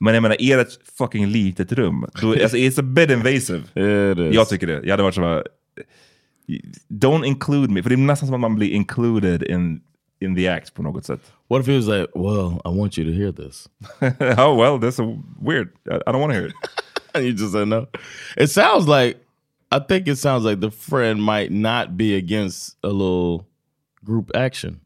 Men 0.00 0.14
jag 0.14 0.22
menar, 0.22 0.36
är 0.40 0.56
det 0.56 0.62
ett 0.62 0.78
fucking 0.98 1.26
litet 1.26 1.72
rum, 1.72 2.06
då, 2.20 2.30
alltså, 2.42 2.56
it's 2.56 2.80
a 2.80 2.82
bit 2.82 3.10
invasive. 3.10 3.62
Jag 4.32 4.48
tycker 4.48 4.66
det. 4.66 4.80
Jag 4.82 4.90
hade 4.90 5.02
varit 5.02 5.14
så 5.14 5.22
här, 5.22 5.44
Don't 6.88 7.24
include 7.24 7.72
me. 7.72 7.82
För 7.82 7.90
det 7.90 7.94
är 7.94 7.98
nästan 7.98 8.26
som 8.26 8.34
att 8.34 8.40
man 8.40 8.54
blir 8.54 8.70
included 8.70 9.42
in, 9.42 9.80
in 10.20 10.36
the 10.36 10.48
act 10.48 10.74
på 10.74 10.82
något 10.82 11.04
sätt. 11.04 11.20
What 11.48 11.60
if 11.60 11.66
he 11.66 11.76
was 11.76 11.86
like, 11.86 12.08
well, 12.14 12.60
I 12.64 12.78
want 12.78 12.98
you 12.98 13.04
to 13.04 13.12
hear 13.12 13.32
this. 13.32 13.68
oh 14.38 14.56
well, 14.56 14.78
that's 14.78 14.98
a 14.98 15.22
weird. 15.40 15.68
I, 15.86 15.96
I 16.06 16.12
don't 16.12 16.20
want 16.20 16.32
to 16.32 16.38
hear 16.38 16.46
it. 16.46 16.54
And 17.14 17.24
you 17.24 17.32
just 17.32 17.52
said 17.52 17.68
no. 17.68 17.86
It 18.36 18.50
sounds 18.50 18.86
like, 18.86 19.18
I 19.72 19.80
think 19.80 20.08
it 20.08 20.16
sounds 20.16 20.44
like 20.44 20.60
the 20.60 20.70
friend 20.70 21.22
might 21.22 21.50
not 21.50 21.96
be 21.96 22.16
against 22.16 22.76
a 22.84 22.88
little 22.88 23.46
group 24.04 24.30
action. 24.36 24.80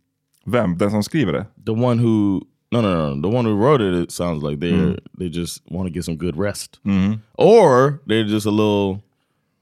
Vem? 0.47 0.79
Den 0.79 0.91
som 0.91 1.03
skriver 1.03 1.33
det? 1.33 1.47
The 1.67 1.73
one 1.73 1.99
who 2.03 2.41
no 2.81 2.95
no 2.95 3.15
no 3.15 3.21
the 3.21 3.29
one 3.37 3.45
who 3.45 3.55
wrote 3.57 3.81
it. 3.81 3.95
It 4.03 4.11
sounds 4.13 4.43
like 4.43 4.61
they 4.61 4.73
Mm. 4.73 4.99
they 5.19 5.29
just 5.29 5.63
want 5.71 5.87
to 5.87 5.91
get 5.93 6.05
some 6.05 6.17
good 6.17 6.37
rest, 6.37 6.81
Mm-hmm. 6.85 7.15
or 7.39 8.01
they're 8.07 8.25
just 8.29 8.47
a 8.47 8.51
little 8.51 9.03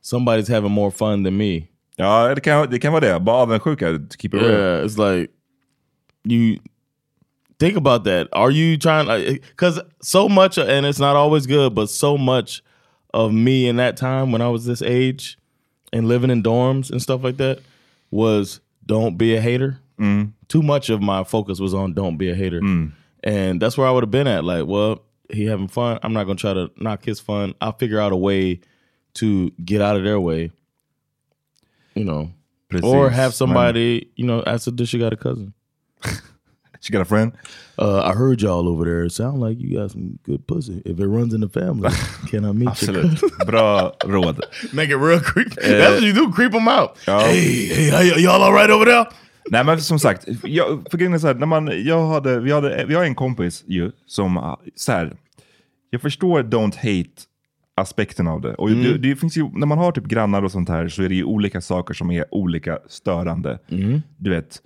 somebody's 0.00 0.49
having 0.49 0.73
more 0.73 0.90
fun 0.90 1.23
than 1.23 1.37
me. 1.37 1.69
Ja, 1.99 2.35
det 2.35 2.40
kan, 2.42 2.71
det 2.71 2.78
kan 2.81 2.92
vara 2.92 3.00
det. 3.00 3.21
Bara 3.25 3.42
avundsjuka. 3.47 3.99
to 4.11 4.16
Keep 4.19 4.35
it 4.35 4.38
real. 4.42 4.50
Yeah, 4.50 4.85
it's 4.85 4.99
like 4.99 5.31
you 6.25 6.59
think 7.59 7.76
about 7.76 8.04
that. 8.04 8.28
Are 8.33 8.50
you 8.50 8.76
trying? 8.78 9.07
Because 9.50 9.81
so 10.02 10.28
much, 10.28 10.59
and 10.59 10.87
it's 10.87 10.99
not 11.00 11.16
always 11.16 11.47
good, 11.47 11.75
but 11.75 11.88
so 11.90 12.16
much 12.16 12.62
of 13.14 13.33
me 13.33 13.69
in 13.69 13.76
that 13.76 13.97
time 13.97 14.33
when 14.33 14.40
I 14.42 14.49
was 14.49 14.64
this 14.64 14.83
age 14.83 15.37
and 15.92 16.09
living 16.09 16.31
in 16.31 16.42
dorms 16.42 16.90
and 16.90 17.00
stuff 17.02 17.23
like 17.23 17.37
that 17.37 17.59
was 18.11 18.61
don't 18.87 19.16
be 19.19 19.37
a 19.37 19.40
hater. 19.40 19.78
Too 20.49 20.62
much 20.62 20.90
of 20.90 21.00
my 21.00 21.23
focus 21.25 21.61
was 21.61 21.75
on 21.75 21.92
don't 21.95 22.16
be 22.16 22.28
a 22.31 22.35
hater, 22.35 22.61
and 23.23 23.61
that's 23.61 23.76
where 23.76 23.87
I 23.87 23.91
would 23.91 24.02
have 24.02 24.11
been 24.11 24.26
at. 24.26 24.45
Like, 24.45 24.67
well, 24.67 25.02
he 25.31 25.47
having 25.47 25.69
fun. 25.69 25.99
I'm 26.02 26.12
not 26.12 26.25
gonna 26.25 26.37
try 26.37 26.55
to 26.55 26.71
knock 26.76 27.05
his 27.05 27.21
fun. 27.21 27.55
I'll 27.61 27.73
figure 27.73 28.00
out 28.00 28.12
a 28.12 28.17
way 28.17 28.61
to 29.14 29.50
get 29.64 29.81
out 29.81 29.97
of 29.97 30.05
their 30.05 30.21
way. 30.21 30.50
You 31.95 32.05
know, 32.05 32.33
Precis. 32.69 32.88
or 32.88 33.11
have 33.11 33.35
somebody, 33.35 34.11
you 34.17 34.26
know, 34.26 34.43
ask 34.47 34.67
if 34.67 34.88
she 34.88 34.99
got 34.99 35.12
a 35.12 35.17
cousin. 35.17 35.55
She 36.83 36.93
got 36.93 37.00
a 37.00 37.05
friend? 37.05 37.33
Uh, 37.79 38.02
I 38.02 38.12
heard 38.12 38.43
y'all 38.43 38.69
over 38.69 38.85
there. 38.85 39.05
It 39.05 39.12
sound 39.12 39.41
like 39.41 39.61
you 39.61 39.79
got 39.79 39.93
some 39.93 40.19
good 40.25 40.45
pussy. 40.49 40.83
If 40.85 40.99
it 40.99 41.07
runs 41.07 41.33
in 41.33 41.41
the 41.41 41.49
family, 41.49 41.91
can 42.26 42.45
I 42.45 42.50
meet 42.50 42.83
you? 42.83 42.99
Absolut. 42.99 43.21
Bra 43.47 43.93
råd. 44.00 44.75
Make 44.75 44.91
it 44.91 44.97
real 44.97 45.21
creepy. 45.21 45.55
That's 45.61 46.00
what 46.00 46.02
you 46.02 46.12
do. 46.12 46.33
Creep 46.33 46.50
them 46.50 46.67
out. 46.67 46.99
Ja. 47.07 47.21
Hey, 47.21 47.67
hey, 47.88 48.21
y'all 48.21 48.43
all 48.43 48.52
right 48.52 48.69
over 48.69 48.85
there? 48.85 49.07
Nej 49.51 49.65
men 49.65 49.81
som 49.81 49.99
sagt, 49.99 50.29
jag, 50.45 50.87
för 50.91 50.99
grejen 50.99 51.15
är 51.15 51.19
så 51.19 51.27
här, 51.27 51.35
när 51.35 51.47
man, 51.47 51.71
jag 51.85 52.07
hade, 52.07 52.41
vi, 52.41 52.53
hade, 52.53 52.85
vi 52.85 52.95
har 52.95 53.05
en 53.05 53.15
kompis 53.15 53.65
ju 53.67 53.93
som, 54.07 54.37
ah, 54.37 54.61
så 54.75 54.93
här, 54.93 55.17
jag 55.91 56.03
förstår 56.03 56.43
don't 56.43 56.77
hate 56.77 57.23
aspekten 57.75 58.29
av 58.29 58.41
det. 58.41 58.55
Och 58.55 58.71
det, 58.71 58.99
det 58.99 59.17
finns 59.17 59.37
ju, 59.37 59.51
när 59.53 59.67
man 59.67 59.79
har 59.79 59.93
typ 59.93 60.05
grannar 60.05 60.43
och 60.43 60.53
sånt 60.53 60.69
här 60.69 60.89
så 60.89 61.03
är 61.03 61.09
det 61.09 61.15
ju 61.15 61.25
olika 61.25 61.61
saker 61.61 61.95
som 61.95 62.11
är 62.11 62.35
olika 62.35 62.79
störande. 62.89 63.59
Du 64.17 64.31
vet. 64.31 64.63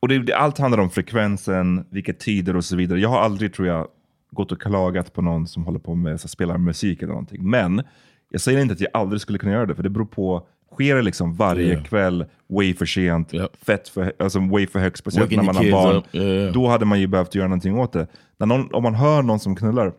Och 0.00 0.08
det, 0.08 0.18
det, 0.18 0.32
allt 0.32 0.58
handlar 0.58 0.78
om 0.78 0.90
frekvensen, 0.90 1.84
vilka 1.90 2.12
tider 2.12 2.56
och 2.56 2.64
så 2.64 2.76
vidare. 2.76 3.00
Jag 3.00 3.08
har 3.08 3.20
aldrig, 3.20 3.54
tror 3.54 3.68
jag, 3.68 3.88
gått 4.30 4.52
och 4.52 4.62
klagat 4.62 5.12
på 5.12 5.22
någon 5.22 5.46
som 5.46 5.64
håller 5.64 5.78
på 5.78 5.94
med 5.94 6.20
så 6.20 6.28
spelar 6.28 6.58
musik 6.58 7.02
eller 7.02 7.12
någonting. 7.12 7.50
Men 7.50 7.82
jag 8.30 8.40
säger 8.40 8.62
inte 8.62 8.74
att 8.74 8.80
jag 8.80 8.90
aldrig 8.94 9.20
skulle 9.20 9.38
kunna 9.38 9.52
göra 9.52 9.66
det, 9.66 9.74
för 9.74 9.82
det 9.82 9.90
beror 9.90 10.06
på 10.06 10.46
Sker 10.74 10.96
det 10.96 11.02
liksom 11.02 11.34
varje 11.34 11.66
Yeah. 11.66 11.82
kväll, 11.82 12.24
way 12.48 12.74
för 12.74 12.86
sent, 12.86 13.34
Yep. 13.34 13.56
fett 13.64 13.88
för, 13.88 14.12
alltså 14.18 14.38
way 14.40 14.66
för 14.66 14.78
högt, 14.78 14.98
speciellt 14.98 15.24
Waking 15.26 15.36
när 15.36 15.44
man 15.44 15.56
har 15.56 15.70
barn. 15.72 16.02
Yeah, 16.12 16.28
yeah. 16.28 16.52
Då 16.52 16.68
hade 16.68 16.84
man 16.84 17.00
ju 17.00 17.06
behövt 17.06 17.34
göra 17.34 17.48
någonting 17.48 17.78
åt 17.78 17.92
det. 17.92 18.06
När 18.38 18.46
någon, 18.46 18.74
om 18.74 18.82
man 18.82 18.94
hör 18.94 19.22
någon 19.22 19.40
som 19.40 19.56
knullar, 19.56 19.92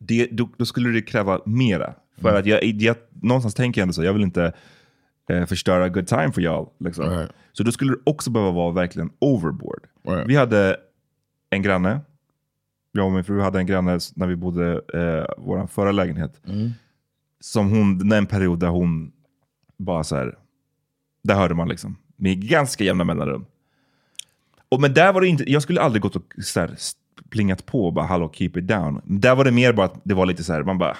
det, 0.00 0.28
då, 0.32 0.48
då 0.56 0.64
skulle 0.64 0.88
det 0.90 1.02
kräva 1.02 1.40
mera. 1.46 1.94
För 2.20 2.28
Mm. 2.28 2.40
att 2.40 2.46
jag, 2.46 2.64
jag, 2.64 2.96
någonstans 3.22 3.54
tänker 3.54 3.80
jag 3.80 3.82
ändå 3.82 3.92
så, 3.92 4.04
jag 4.04 4.12
vill 4.12 4.22
inte 4.22 4.52
eh, 5.30 5.46
förstöra 5.46 5.88
good 5.88 6.06
time 6.06 6.32
för 6.32 6.40
y'all. 6.40 6.68
Liksom. 6.80 7.10
Right. 7.10 7.30
Så 7.52 7.62
då 7.62 7.72
skulle 7.72 7.90
det 7.92 7.98
också 8.04 8.30
behöva 8.30 8.52
vara 8.52 8.72
verkligen 8.72 9.10
overboard. 9.18 9.80
Right. 10.08 10.26
Vi 10.28 10.36
hade 10.36 10.76
en 11.50 11.62
granne, 11.62 12.00
jag 12.92 13.06
och 13.06 13.12
min 13.12 13.24
fru 13.24 13.40
hade 13.40 13.58
en 13.58 13.66
granne 13.66 13.98
när 14.14 14.26
vi 14.26 14.36
bodde 14.36 14.72
eh, 14.94 15.34
vår 15.38 15.66
förra 15.66 15.92
lägenhet. 15.92 16.40
Mm. 16.48 16.70
Som 17.40 17.70
hon, 17.70 18.08
den 18.08 18.26
period 18.26 18.58
där 18.58 18.68
hon 18.68 19.12
bara 19.78 20.04
så 20.04 20.16
här, 20.16 20.38
där 21.24 21.34
hörde 21.34 21.54
man 21.54 21.68
liksom, 21.68 21.96
med 22.16 22.48
ganska 22.48 22.84
jämna 22.84 23.04
mellanrum. 23.04 23.46
Och, 24.68 24.80
men 24.80 24.94
där 24.94 25.12
var 25.12 25.20
det 25.20 25.28
inte, 25.28 25.52
jag 25.52 25.62
skulle 25.62 25.80
aldrig 25.80 26.02
gått 26.02 26.16
och 26.16 26.34
så 26.42 26.60
här, 26.60 26.76
plingat 27.30 27.66
på 27.66 27.86
och 27.86 27.92
bara 27.92 28.06
hallå 28.06 28.32
keep 28.34 28.50
it 28.56 28.68
down. 28.68 29.00
Men 29.04 29.20
där 29.20 29.34
var 29.34 29.44
det 29.44 29.50
mer 29.50 29.72
bara 29.72 29.86
att 29.86 30.00
det 30.04 30.14
var 30.14 30.26
lite 30.26 30.44
så 30.44 30.52
här, 30.52 30.62
man 30.62 30.78
bara 30.78 30.96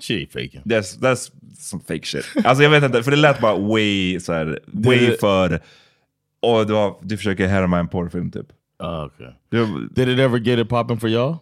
She 0.00 0.26
faking. 0.26 0.62
That's, 0.64 1.00
that's 1.00 1.32
some 1.58 1.82
fake 1.88 2.06
shit. 2.06 2.24
Alltså 2.44 2.62
jag 2.62 2.70
vet 2.70 2.84
inte, 2.84 3.02
för 3.02 3.10
det 3.10 3.16
lät 3.16 3.40
bara 3.40 3.56
way, 3.58 4.20
så 4.20 4.32
här, 4.32 4.60
way 4.66 5.06
Det- 5.06 5.20
för... 5.20 5.60
Och 6.42 6.66
du, 6.66 6.74
har, 6.74 6.96
du 7.02 7.16
försöker 7.16 7.46
härma 7.46 7.78
en 7.78 7.88
porrfilm 7.88 8.30
typ. 8.30 8.46
Oh, 8.78 9.04
okay. 9.04 9.26
Du, 9.48 9.88
Did 9.88 10.08
it 10.08 10.18
ever 10.18 10.38
get 10.38 10.58
it 10.58 10.68
popping 10.68 11.00
for 11.00 11.08
y'all? 11.08 11.38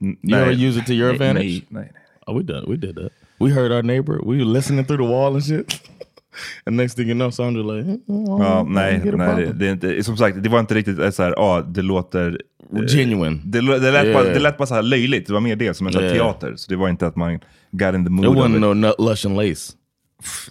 You 0.00 0.36
ever 0.36 0.52
use 0.52 0.78
it 0.80 0.86
to 0.86 0.92
your 0.92 1.08
nej, 1.08 1.14
advantage? 1.14 1.44
Nej, 1.44 1.66
nej, 1.68 1.92
nej. 1.94 2.02
Oh, 2.26 2.36
we 2.38 2.42
did. 2.42 2.68
We 2.68 2.76
did 2.76 2.96
that. 2.96 3.12
We 3.40 3.50
heard 3.50 3.72
our 3.72 3.82
neighbor. 3.82 4.18
We 4.18 4.36
were 4.36 4.44
listening 4.44 4.84
through 4.84 5.02
the 5.06 5.08
wall 5.14 5.34
and 5.34 5.44
shit. 5.44 5.80
and 6.66 6.76
next 6.76 6.94
thing 6.94 7.06
you 7.08 7.14
know, 7.14 7.30
Sandra 7.30 7.62
like, 7.62 7.84
"Hmm, 7.88 8.00
oh, 8.28 8.42
Ja, 8.44 8.62
nej, 8.68 8.98
nej 9.04 9.12
det, 9.12 9.26
popping." 9.26 9.58
det 9.58 9.66
är 9.68 9.72
inte, 9.72 10.04
som 10.04 10.16
sagt, 10.16 10.42
det 10.42 10.48
var 10.48 10.60
inte 10.60 10.74
riktigt 10.74 10.98
eh, 10.98 11.10
så 11.10 11.22
här, 11.22 11.34
ah, 11.38 11.60
det 11.62 11.82
låter... 11.82 12.40
eh, 12.76 12.86
genuine. 12.86 13.40
Det, 13.44 13.60
det, 13.60 13.90
lät 13.90 14.04
Yeah. 14.06 14.12
bara, 14.22 14.24
det 14.34 14.40
lät 14.40 14.56
bara 14.58 14.66
så 14.66 14.74
här 14.74 14.82
löjligt, 14.82 15.26
det 15.26 15.32
var 15.32 15.40
mer 15.40 15.56
det, 15.56 15.74
som 15.74 15.86
en 15.86 15.92
Yeah. 15.92 16.12
teater. 16.12 16.56
Så 16.56 16.70
det 16.70 16.76
var 16.76 16.88
inte 16.88 17.06
att 17.06 17.16
man 17.16 17.40
got 17.70 17.94
in 17.94 18.04
the 18.04 18.10
mood 18.10 18.24
It 18.26 18.32
wasn't 18.42 18.54
it. 18.54 18.60
no 18.60 18.74
nut 18.74 18.94
lush 18.98 19.26
and 19.26 19.36
lace. 19.36 19.72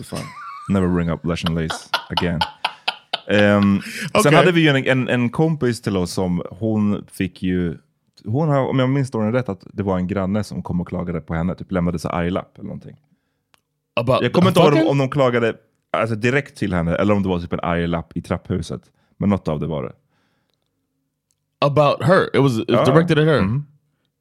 Fan. 0.04 0.19
Never 0.69 0.88
bring 0.88 1.10
up 1.10 1.25
Lush 1.25 1.45
and 1.45 1.56
Lace 1.56 1.89
again. 2.10 2.39
Ehm, 3.32 3.82
Sen 3.82 4.19
Okej. 4.19 4.34
hade 4.34 4.52
vi 4.52 4.62
ju 4.62 4.67
en, 4.69 4.86
en, 4.88 5.08
en 5.10 5.30
kompis 5.30 5.82
till 5.82 5.97
oss 5.97 6.12
som 6.12 6.41
hon 6.49 7.06
fick 7.12 7.43
ju, 7.43 7.78
hon 8.25 8.49
har, 8.49 8.67
om 8.69 8.79
jag 8.79 8.89
minns 8.89 9.08
storyn 9.08 9.32
rätt, 9.32 9.49
att 9.49 9.63
det 9.73 9.84
var 9.84 9.97
en 9.97 10.08
granne 10.08 10.43
som 10.43 10.63
kom 10.63 10.82
och 10.82 10.88
klagade 10.88 11.21
på 11.21 11.34
henne, 11.34 11.55
typ 11.55 11.71
lämnade 11.71 11.99
sig 11.99 12.12
arglapp 12.13 12.58
eller 12.58 12.67
någonting. 12.67 12.97
About 13.95 14.21
Jag 14.21 14.34
kommer 14.34 14.47
inte 14.47 14.60
ihåg 14.60 14.73
om, 14.73 14.88
om 14.88 14.97
de 14.97 15.10
klagade 15.10 15.53
alltså, 15.91 16.15
direkt 16.15 16.58
till 16.58 16.73
henne 16.73 16.95
eller 16.95 17.13
om 17.13 17.23
det 17.23 17.29
var 17.29 17.39
typ 17.39 17.53
en 17.53 17.60
arglapp 17.60 18.17
i 18.17 18.21
trapphuset. 18.21 18.82
Men 19.17 19.29
något 19.29 19.47
av 19.47 19.60
det 19.60 19.67
var 19.67 19.84
det. 19.84 19.93
about 21.62 22.03
her. 22.03 22.29
It 22.34 22.41
was, 22.41 22.60
it 22.60 22.71
was 22.71 22.88
directed 22.88 23.19
at 23.19 23.25
her. 23.25 23.41
Mhm. 23.41 23.65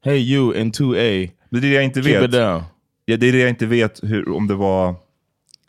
Hey, 0.05 0.19
you 0.19 0.55
in 0.55 0.73
2A, 0.73 1.31
Det 1.51 1.57
är 1.57 1.61
det 1.61 1.69
jag 1.69 1.85
inte 1.85 2.03
keep 2.03 2.21
vet. 2.21 2.35
Ja, 3.05 3.17
det 3.17 3.29
är 3.29 3.33
det 3.33 3.39
jag 3.39 3.49
inte 3.49 3.67
vet 3.67 4.01
hur, 4.03 4.29
om 4.29 4.47
det 4.47 4.55
var... 4.55 4.95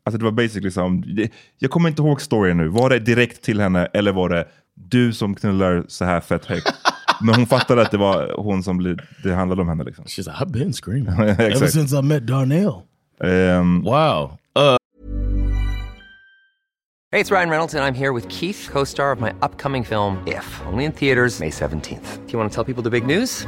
Alltså 0.04 0.18
det 0.18 0.26
var 0.26 0.32
basically 0.32 0.72
som... 0.72 1.02
Det, 1.16 1.32
jag 1.58 1.72
kommer 1.72 1.90
inte 1.90 2.02
ihåg 2.02 2.22
storyn 2.22 2.58
nu. 2.58 2.68
Var 2.68 2.90
det 2.90 3.00
direkt 3.00 3.42
till 3.42 3.60
henne 3.62 3.86
eller 3.86 4.12
var 4.12 4.30
det 4.30 4.48
du 4.74 5.14
som 5.14 5.36
knullar 5.36 5.86
så 5.88 6.06
här 6.06 6.22
fett 6.22 6.46
högt? 6.46 6.74
Men 7.22 7.36
hon 7.36 7.46
fattade 7.46 7.82
att 7.82 7.92
det 7.92 7.98
var 7.98 8.34
hon 8.38 8.64
som 8.64 8.78
blev, 8.78 8.98
det 9.24 9.34
handlade 9.34 9.62
om 9.62 9.68
henne. 9.70 9.84
Liksom. 9.84 10.06
She's 10.06 10.18
like, 10.28 10.44
I've 10.44 10.52
been 10.52 10.74
screaming 10.74 11.20
ever 11.40 11.68
since 11.68 12.00
I 12.00 12.02
met 12.02 12.28
Darnell. 12.28 12.74
Ehm, 13.24 13.84
Wow. 13.84 14.32
Uh, 14.58 14.76
Hey, 17.12 17.20
it's 17.22 17.32
Ryan 17.32 17.50
Reynolds, 17.50 17.74
and 17.74 17.84
I'm 17.84 17.96
here 17.96 18.14
with 18.14 18.28
Keith, 18.30 18.70
co 18.72 18.84
star 18.84 19.12
of 19.12 19.20
my 19.20 19.34
upcoming 19.42 19.84
film, 19.84 20.22
If, 20.28 20.62
only 20.72 20.86
in 20.86 20.92
theaters, 20.92 21.40
May 21.40 21.50
17th. 21.50 22.26
Do 22.28 22.34
you 22.34 22.40
want 22.40 22.52
to 22.52 22.56
tell 22.56 22.64
people 22.64 22.84
the 22.84 23.02
big 23.02 23.06
news? 23.06 23.48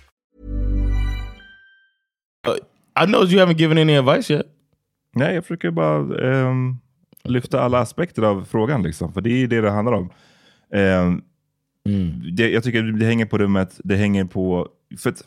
I 2.99 3.05
know 3.05 3.23
you 3.23 3.39
haven't 3.39 3.59
given 3.59 3.77
any 3.77 3.97
advice 3.97 4.33
yet. 4.33 4.45
Nej, 5.15 5.35
jag 5.35 5.43
försöker 5.43 5.71
bara 5.71 6.29
ehm, 6.29 6.77
lyfta 7.23 7.61
alla 7.61 7.79
aspekter 7.79 8.21
av 8.23 8.45
frågan. 8.45 8.83
Liksom, 8.83 9.13
för 9.13 9.21
det 9.21 9.29
är 9.29 9.47
det 9.47 9.61
det 9.61 9.71
handlar 9.71 9.93
om. 9.93 10.09
Ehm, 10.73 11.21
det, 12.35 12.49
jag 12.49 12.63
tycker 12.63 12.83
det 12.83 13.05
hänger 13.05 13.25
på 13.25 13.37
rummet, 13.37 13.79
det 13.83 13.95
hänger 13.95 14.25
på... 14.25 14.67
För 14.97 15.09
att, 15.09 15.23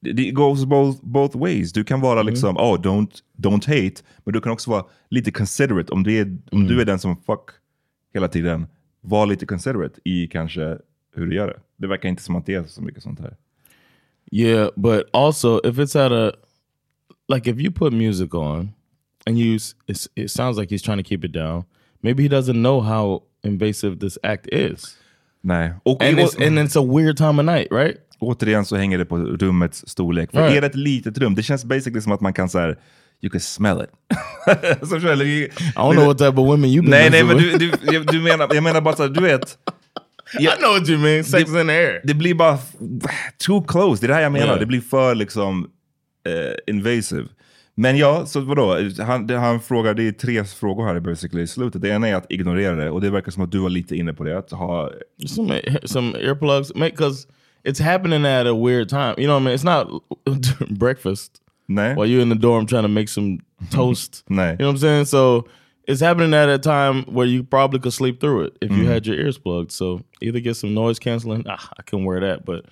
det 0.00 0.12
det 0.12 0.30
goes 0.30 0.64
both, 0.64 0.98
both 1.02 1.38
ways. 1.38 1.72
Du 1.72 1.84
kan 1.84 2.00
vara 2.00 2.22
liksom, 2.22 2.56
oh 2.56 2.80
don't, 2.80 3.22
don't 3.36 3.66
hate, 3.66 4.02
men 4.24 4.34
du 4.34 4.40
kan 4.40 4.52
också 4.52 4.70
vara 4.70 4.84
lite 5.08 5.30
considerate. 5.30 5.92
Om, 5.92 6.02
du 6.02 6.18
är, 6.18 6.38
om 6.52 6.66
du 6.66 6.80
är 6.80 6.84
den 6.84 6.98
som 6.98 7.16
fuck 7.16 7.50
hela 8.14 8.28
tiden, 8.28 8.66
var 9.00 9.26
lite 9.26 9.46
considerate 9.46 10.00
i 10.04 10.26
kanske 10.26 10.78
hur 11.14 11.26
du 11.26 11.34
gör 11.34 11.46
det. 11.46 11.60
Det 11.76 11.86
verkar 11.86 12.08
inte 12.08 12.22
som 12.22 12.36
att 12.36 12.46
det 12.46 12.54
är 12.54 12.64
så 12.64 12.82
mycket 12.82 13.02
sånt 13.02 13.20
här. 13.20 13.36
Yeah, 14.32 14.70
but 14.76 15.02
also 15.12 15.60
if 15.64 15.76
it's 15.76 16.06
at 16.06 16.12
a 16.12 16.32
like 17.34 17.50
if 17.50 17.58
you 17.58 17.70
put 17.70 17.92
music 17.92 18.34
on 18.34 18.72
and 19.26 19.38
you 19.38 19.58
it 20.16 20.30
sounds 20.30 20.58
like 20.58 20.74
he's 20.74 20.82
trying 20.82 21.02
to 21.04 21.08
keep 21.08 21.24
it 21.24 21.32
down. 21.32 21.64
Maybe 22.02 22.22
he 22.22 22.28
doesn't 22.28 22.62
know 22.62 22.80
how 22.80 23.20
invasive 23.44 23.98
this 24.00 24.18
act 24.22 24.46
is. 24.46 24.96
Nej. 25.42 25.72
Och, 25.82 26.02
And 26.04 26.18
it's 26.18 26.46
and 26.46 26.58
it's 26.58 26.76
a 26.78 26.82
weird 26.96 27.16
time 27.16 27.38
of 27.40 27.44
night, 27.46 27.68
right? 27.72 27.96
återigen 28.18 28.64
så 28.64 28.76
hänger 28.76 28.98
det 28.98 29.04
på 29.04 29.16
rummets 29.18 29.88
storlek. 29.88 30.30
För 30.30 30.42
Right. 30.42 30.56
är 30.56 30.60
det 30.60 30.66
ett 30.66 30.74
litet 30.74 31.18
rum, 31.18 31.34
det 31.34 31.42
känns 31.42 31.64
basically 31.64 32.00
som 32.00 32.12
att 32.12 32.20
man 32.20 32.32
kan 32.32 32.48
så 32.48 32.58
här, 32.58 32.78
you 33.22 33.30
can 33.30 33.40
smell 33.40 33.80
it. 33.82 33.90
så, 34.88 34.96
eller, 34.96 35.24
I 35.24 35.48
don't 35.74 35.92
know 35.92 36.06
what 36.06 36.18
type 36.18 36.28
of 36.40 36.48
women 36.48 36.70
you've 36.70 36.80
been 36.80 36.90
Nej, 36.90 37.10
nej, 37.10 37.24
men 37.24 37.36
du, 37.36 37.58
du, 37.58 37.72
jag- 37.92 38.06
du 38.06 38.20
menar, 38.20 38.48
jag 38.54 38.62
menar 38.62 38.80
bara 38.80 38.96
så 38.96 39.02
här, 39.02 39.10
du 39.10 39.20
vet. 39.20 39.58
I 40.40 40.46
know 40.46 40.72
what 40.78 40.88
you 40.88 40.98
mean. 40.98 41.24
Sex 41.24 41.48
in 41.50 41.54
the 41.66 41.72
air. 41.72 42.00
Det 42.04 42.14
blir 42.14 42.34
bara 42.34 42.58
too 43.46 43.62
close, 43.62 44.00
det 44.00 44.06
är 44.06 44.08
det 44.08 44.14
här 44.14 44.22
jag 44.22 44.32
menar. 44.32 44.46
Yeah. 44.46 44.58
Det 44.60 44.66
blir 44.66 44.80
för 44.80 45.14
liksom 45.14 45.70
eh, 46.24 46.74
invasive. 46.74 47.28
Men 47.74 47.96
ja, 47.96 48.26
så 48.26 48.40
vadå? 48.40 48.76
Han, 48.98 49.26
det, 49.26 49.36
han 49.38 49.60
frågar, 49.60 49.94
det 49.94 50.08
är 50.08 50.12
tre 50.12 50.44
frågor 50.44 50.86
här 50.86 51.00
basically 51.00 51.42
i 51.42 51.46
slutet. 51.46 51.82
Det 51.82 51.88
ena 51.88 52.08
är 52.08 52.14
att 52.14 52.32
ignorera 52.32 52.76
det 52.76 52.90
och 52.90 53.00
det 53.00 53.10
verkar 53.10 53.32
som 53.32 53.42
att 53.42 53.52
du 53.52 53.58
var 53.58 53.70
lite 53.70 53.96
inne 53.96 54.12
på 54.12 54.24
det. 54.24 54.38
Att 54.38 54.50
ha, 54.50 54.90
some 55.26 55.60
some 55.84 56.18
earplugs, 56.18 56.72
because 56.74 57.26
it's 57.64 57.82
happening 57.82 58.26
at 58.26 58.46
a 58.46 58.54
weird 58.54 58.88
time. 58.88 59.14
You 59.18 59.26
know 59.26 59.34
what 59.34 59.42
I 59.42 59.44
mean? 59.44 59.54
It's 59.54 59.64
not 59.64 60.02
breakfast 60.78 61.32
nej, 61.68 61.94
while 61.96 62.06
you're 62.06 62.22
in 62.22 62.30
the 62.30 62.38
dorm 62.38 62.66
trying 62.66 62.82
to 62.82 62.88
make 62.88 63.08
some 63.08 63.38
toast. 63.70 64.24
nej. 64.28 64.52
You 64.52 64.56
know 64.58 64.66
what 64.66 64.74
I'm 64.74 64.78
saying? 64.78 65.04
So 65.06 65.46
it's 65.88 66.00
happening 66.00 66.34
at 66.34 66.48
a 66.48 66.58
time 66.58 67.04
where 67.04 67.26
you 67.26 67.42
probably 67.42 67.80
could 67.80 67.92
sleep 67.94 68.20
through 68.20 68.46
it 68.46 68.52
if 68.60 68.70
you 68.70 68.86
had 68.86 69.06
your 69.06 69.16
ears 69.16 69.38
plugged. 69.38 69.72
So 69.72 70.00
either 70.20 70.40
get 70.40 70.56
some 70.56 70.74
noise 70.74 70.98
canceling. 70.98 71.44
Ah, 71.48 71.68
I 71.78 71.82
can 71.82 72.04
wear 72.04 72.20
that, 72.20 72.44
but 72.44 72.64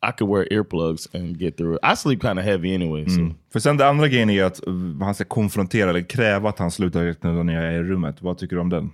I 0.00 0.12
could 0.12 0.28
wear 0.28 0.46
earplugs 0.50 1.08
and 1.14 1.36
get 1.38 1.56
through 1.56 1.74
it. 1.74 1.80
I 1.82 1.96
sleep 1.96 2.20
kind 2.20 2.38
of 2.38 2.44
heavy 2.44 2.74
anyway. 2.74 3.08
So 3.08 3.34
För 3.52 3.60
sen 3.60 3.76
det 3.76 3.88
andra 3.88 4.08
grejen 4.08 4.30
är 4.30 4.44
att 4.44 4.60
uh, 4.68 5.02
han 5.02 5.14
ska 5.14 5.24
konfrontera 5.24 5.90
eller 5.90 6.02
kräva 6.02 6.48
att 6.48 6.58
han 6.58 6.70
slutar 6.70 7.42
när 7.42 7.54
jag 7.54 7.64
är 7.64 7.72
i 7.72 7.82
rummet. 7.82 8.22
Vad 8.22 8.38
tycker 8.38 8.56
du 8.56 8.62
om 8.62 8.70
den? 8.70 8.90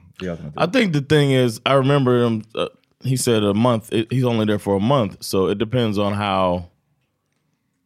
I 0.56 0.70
think 0.72 0.92
the 0.92 1.00
thing 1.00 1.32
is, 1.34 1.58
I 1.58 1.72
remember 1.72 2.24
him. 2.24 2.42
Uh, 2.54 2.66
he 3.04 3.16
said 3.18 3.44
a 3.44 3.54
month. 3.54 3.92
It, 3.92 4.10
he's 4.10 4.24
only 4.24 4.46
there 4.46 4.58
for 4.58 4.76
a 4.76 4.80
month, 4.80 5.16
so 5.20 5.50
it 5.50 5.58
depends 5.58 5.98
on 5.98 6.12
how. 6.12 6.64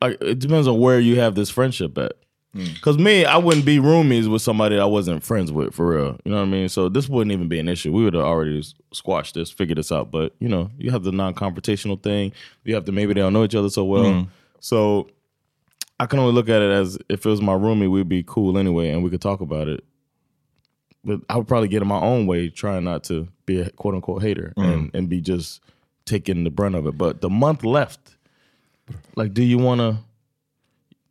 Like, 0.00 0.16
it 0.20 0.38
depends 0.38 0.68
on 0.68 0.80
where 0.80 1.00
you 1.00 1.20
have 1.20 1.34
this 1.34 1.50
friendship 1.50 1.98
at. 1.98 2.12
Mm. 2.56 2.74
Because 2.74 2.98
me, 2.98 3.24
I 3.24 3.36
wouldn't 3.36 3.66
be 3.66 3.78
roomies 3.78 4.30
with 4.30 4.42
somebody 4.42 4.78
I 4.78 4.84
wasn't 4.84 5.22
friends 5.22 5.52
with 5.52 5.74
for 5.74 5.88
real. 5.88 6.18
You 6.24 6.32
know 6.32 6.38
what 6.38 6.44
I 6.44 6.50
mean? 6.50 6.68
So 6.68 6.88
this 6.88 7.08
wouldn't 7.08 7.32
even 7.32 7.48
be 7.48 7.58
an 7.58 7.68
issue. 7.68 7.92
We 7.92 8.04
would 8.04 8.14
have 8.14 8.24
already 8.24 8.62
squashed 8.92 9.34
this, 9.34 9.50
figured 9.50 9.78
this 9.78 9.92
out. 9.92 10.10
But 10.10 10.34
you 10.38 10.48
know, 10.48 10.70
you 10.78 10.90
have 10.90 11.04
the 11.04 11.12
non-confrontational 11.12 12.02
thing. 12.02 12.32
You 12.64 12.74
have 12.74 12.84
to 12.86 12.92
maybe 12.92 13.14
they 13.14 13.20
don't 13.20 13.32
know 13.32 13.44
each 13.44 13.54
other 13.54 13.70
so 13.70 13.84
well. 13.84 14.04
Mm. 14.04 14.28
So 14.60 15.08
I 16.00 16.06
can 16.06 16.18
only 16.18 16.32
look 16.32 16.48
at 16.48 16.62
it 16.62 16.70
as 16.70 16.98
if 17.08 17.26
it 17.26 17.28
was 17.28 17.42
my 17.42 17.54
roomie, 17.54 17.90
we'd 17.90 18.08
be 18.08 18.24
cool 18.26 18.56
anyway, 18.56 18.90
and 18.90 19.04
we 19.04 19.10
could 19.10 19.20
talk 19.20 19.40
about 19.40 19.68
it 19.68 19.84
but 21.04 21.20
I 21.28 21.36
would 21.36 21.48
probably 21.48 21.68
get 21.68 21.82
in 21.82 21.88
my 21.88 22.00
own 22.00 22.26
way, 22.26 22.48
trying 22.48 22.84
not 22.84 23.04
to 23.04 23.28
be 23.46 23.60
a 23.60 23.70
quote 23.70 23.94
unquote 23.94 24.22
hater 24.22 24.52
mm. 24.56 24.62
and, 24.62 24.94
and 24.94 25.08
be 25.08 25.20
just 25.20 25.60
taking 26.04 26.44
the 26.44 26.50
brunt 26.50 26.74
of 26.74 26.86
it. 26.86 26.98
But 26.98 27.20
the 27.20 27.30
month 27.30 27.64
left, 27.64 28.16
like, 29.16 29.32
do 29.32 29.42
you 29.42 29.58
want 29.58 29.80
to 29.80 29.98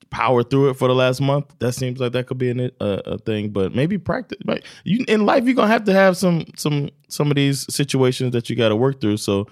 power 0.10 0.44
through 0.44 0.72
it 0.72 0.78
for 0.78 0.88
the 0.88 0.96
last 0.96 1.22
month? 1.22 1.46
That 1.60 1.74
seems 1.74 2.00
like 2.00 2.12
that 2.14 2.28
could 2.28 2.38
be 2.38 2.50
an, 2.50 2.72
a, 2.80 3.02
a 3.06 3.18
thing. 3.18 3.52
But 3.52 3.76
maybe 3.76 3.98
practice. 3.98 4.38
Like, 4.46 4.64
you 4.84 5.06
in 5.08 5.26
life, 5.26 5.44
you're 5.46 5.56
gonna 5.56 5.68
have 5.68 5.86
to 5.86 5.94
have 5.94 6.16
some 6.16 6.46
some 6.56 6.90
some 7.08 7.32
of 7.32 7.36
these 7.36 7.66
situations 7.74 8.34
that 8.34 8.50
you 8.50 8.56
got 8.56 8.70
to 8.70 8.76
work 8.76 9.00
through. 9.02 9.18
So 9.18 9.48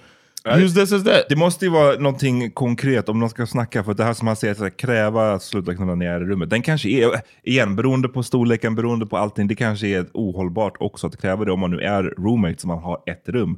use 0.45 0.73
this 0.73 0.91
as 0.91 1.03
that. 1.03 1.25
Det 1.29 1.35
måste 1.35 1.65
ju 1.65 1.71
vara 1.71 1.99
någonting 1.99 2.51
konkret 2.51 3.09
om 3.09 3.19
de 3.19 3.29
ska 3.29 3.45
snacka, 3.45 3.83
för 3.83 3.93
det 3.93 4.03
här 4.03 4.13
som 4.13 4.27
han 4.27 4.35
säger, 4.35 4.55
här, 4.55 4.69
kräva 4.69 5.33
att 5.33 5.43
sluta 5.43 5.75
knulla 5.75 6.05
är 6.05 6.21
i 6.21 6.25
rummet. 6.25 6.49
Den 6.49 6.61
kanske 6.61 6.89
är, 6.89 7.21
igen, 7.43 7.75
beroende 7.75 8.07
på 8.07 8.23
storleken, 8.23 8.75
beroende 8.75 9.05
på 9.05 9.17
allting, 9.17 9.47
det 9.47 9.55
kanske 9.55 9.87
är 9.87 10.05
ohållbart 10.13 10.73
också 10.79 11.07
att 11.07 11.21
kräva 11.21 11.45
det 11.45 11.51
om 11.51 11.59
man 11.59 11.71
nu 11.71 11.79
är 11.79 12.03
roommate 12.03 12.61
som 12.61 12.67
man 12.67 12.79
har 12.79 13.03
ett 13.05 13.29
rum. 13.29 13.57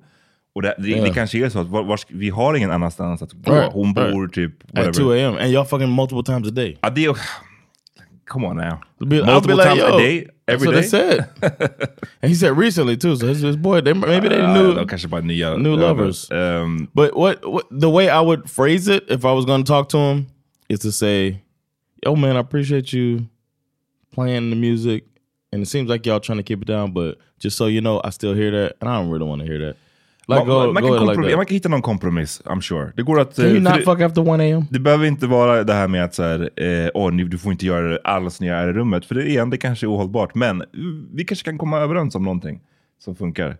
Och 0.57 0.63
det, 0.63 0.75
det, 0.77 1.01
det 1.01 1.13
kanske 1.13 1.45
är 1.45 1.49
så 1.49 1.59
att 1.59 1.67
var, 1.67 1.83
var, 1.83 1.99
vi 2.07 2.29
har 2.29 2.53
ingen 2.55 2.71
annanstans 2.71 3.21
att 3.21 3.33
gå. 3.33 3.55
Right, 3.55 3.73
Hon 3.73 3.93
bor 3.93 4.21
right. 4.21 4.33
typ... 4.33 4.51
At 4.63 4.77
Whatever. 4.77 4.93
2 4.93 5.11
a.m. 5.13 5.37
and 5.39 5.51
y'all 5.51 5.63
fucking 5.65 5.89
multiple 5.89 6.23
times 6.23 6.47
a 6.47 6.51
day. 6.51 6.77
Ja, 6.81 6.89
det. 6.89 7.15
Come 8.25 8.47
on 8.47 8.55
now. 8.57 8.79
Be- 9.07 9.23
Multiple 9.23 9.55
like, 9.55 9.69
times 9.69 9.83
a 9.83 9.97
day? 9.97 10.19
that's 10.19 10.31
Every 10.47 10.67
what 10.67 10.73
day? 10.73 10.81
they 10.81 10.87
said. 10.87 11.29
and 12.21 12.29
he 12.29 12.35
said 12.35 12.57
recently 12.57 12.97
too. 12.97 13.15
So 13.15 13.27
his, 13.27 13.41
his 13.41 13.55
boy, 13.55 13.81
they, 13.81 13.93
maybe 13.93 14.29
they 14.29 14.39
Ja, 14.39 14.53
knew. 14.53 14.85
kanske 14.85 15.07
bara 15.07 15.21
nya... 15.21 15.61
new 15.61 15.75
lovers. 15.75 16.27
Um, 16.31 16.89
But 16.95 17.15
what, 17.15 17.45
what 17.47 17.65
the 17.69 17.89
way 17.89 18.09
I 18.09 18.21
would 18.21 18.49
phrase 18.49 18.87
it 18.87 19.03
if 19.09 19.25
I 19.25 19.33
was 19.33 19.45
going 19.45 19.63
to 19.63 19.67
talk 19.67 19.89
to 19.89 19.97
him 19.97 20.25
is 20.69 20.79
to 20.79 20.91
say, 20.91 21.39
"Yo, 22.03 22.15
man, 22.15 22.35
I 22.35 22.39
appreciate 22.39 22.91
you 22.97 23.27
playing 24.11 24.49
the 24.49 24.55
music, 24.55 25.03
and 25.51 25.61
it 25.61 25.67
seems 25.67 25.87
like 25.87 26.07
y'all 26.07 26.19
trying 26.19 26.39
to 26.39 26.43
keep 26.43 26.61
it 26.63 26.67
down, 26.67 26.93
but 26.93 27.19
just 27.37 27.57
so 27.57 27.67
you 27.67 27.81
know, 27.81 28.01
I 28.03 28.09
still 28.09 28.33
hear 28.33 28.49
that, 28.51 28.75
and 28.81 28.89
I 28.89 28.99
don't 28.99 29.11
really 29.11 29.27
want 29.27 29.41
to 29.41 29.47
hear 29.47 29.59
that. 29.59 29.75
Like, 30.29 30.45
man, 30.45 30.47
go, 30.67 30.73
man, 30.73 30.83
go 30.83 30.97
kan 30.97 31.07
like 31.23 31.35
man 31.35 31.45
kan 31.45 31.53
hitta 31.55 31.69
någon 31.69 31.81
kompromiss, 31.81 32.41
I'm 32.45 32.61
sure. 32.61 32.91
Det 32.95 33.03
går 33.03 33.19
att... 33.19 33.35
Can 33.35 33.45
eh, 33.45 33.51
you 33.51 33.63
för 33.63 33.69
not 33.69 33.79
det- 33.79 33.85
fuck 33.85 34.01
after 34.01 34.21
1 34.21 34.27
a.m.? 34.39 34.65
Det 34.71 34.79
behöver 34.79 35.05
inte 35.05 35.27
vara 35.27 35.63
det 35.63 35.73
här 35.73 35.87
med 35.87 36.03
att 36.03 36.13
så 36.13 36.23
här, 36.23 36.49
eh, 36.55 36.89
åh, 36.93 37.11
ni- 37.11 37.23
du 37.23 37.37
får 37.37 37.51
inte 37.51 37.65
göra 37.65 37.87
det 37.87 37.99
alls 38.03 38.41
när 38.41 38.47
jag 38.47 38.57
är 38.57 38.67
i 38.69 38.73
rummet. 38.73 39.05
För 39.05 39.15
det, 39.15 39.29
igen, 39.29 39.49
det 39.49 39.57
kanske 39.57 39.85
är 39.85 39.91
ohållbart. 39.91 40.35
Men 40.35 40.61
eh, 40.61 40.67
vi 41.13 41.23
kanske 41.25 41.45
kan 41.45 41.57
komma 41.57 41.77
överens 41.79 42.15
om 42.15 42.23
någonting 42.23 42.61
som 42.99 43.15
funkar. 43.15 43.57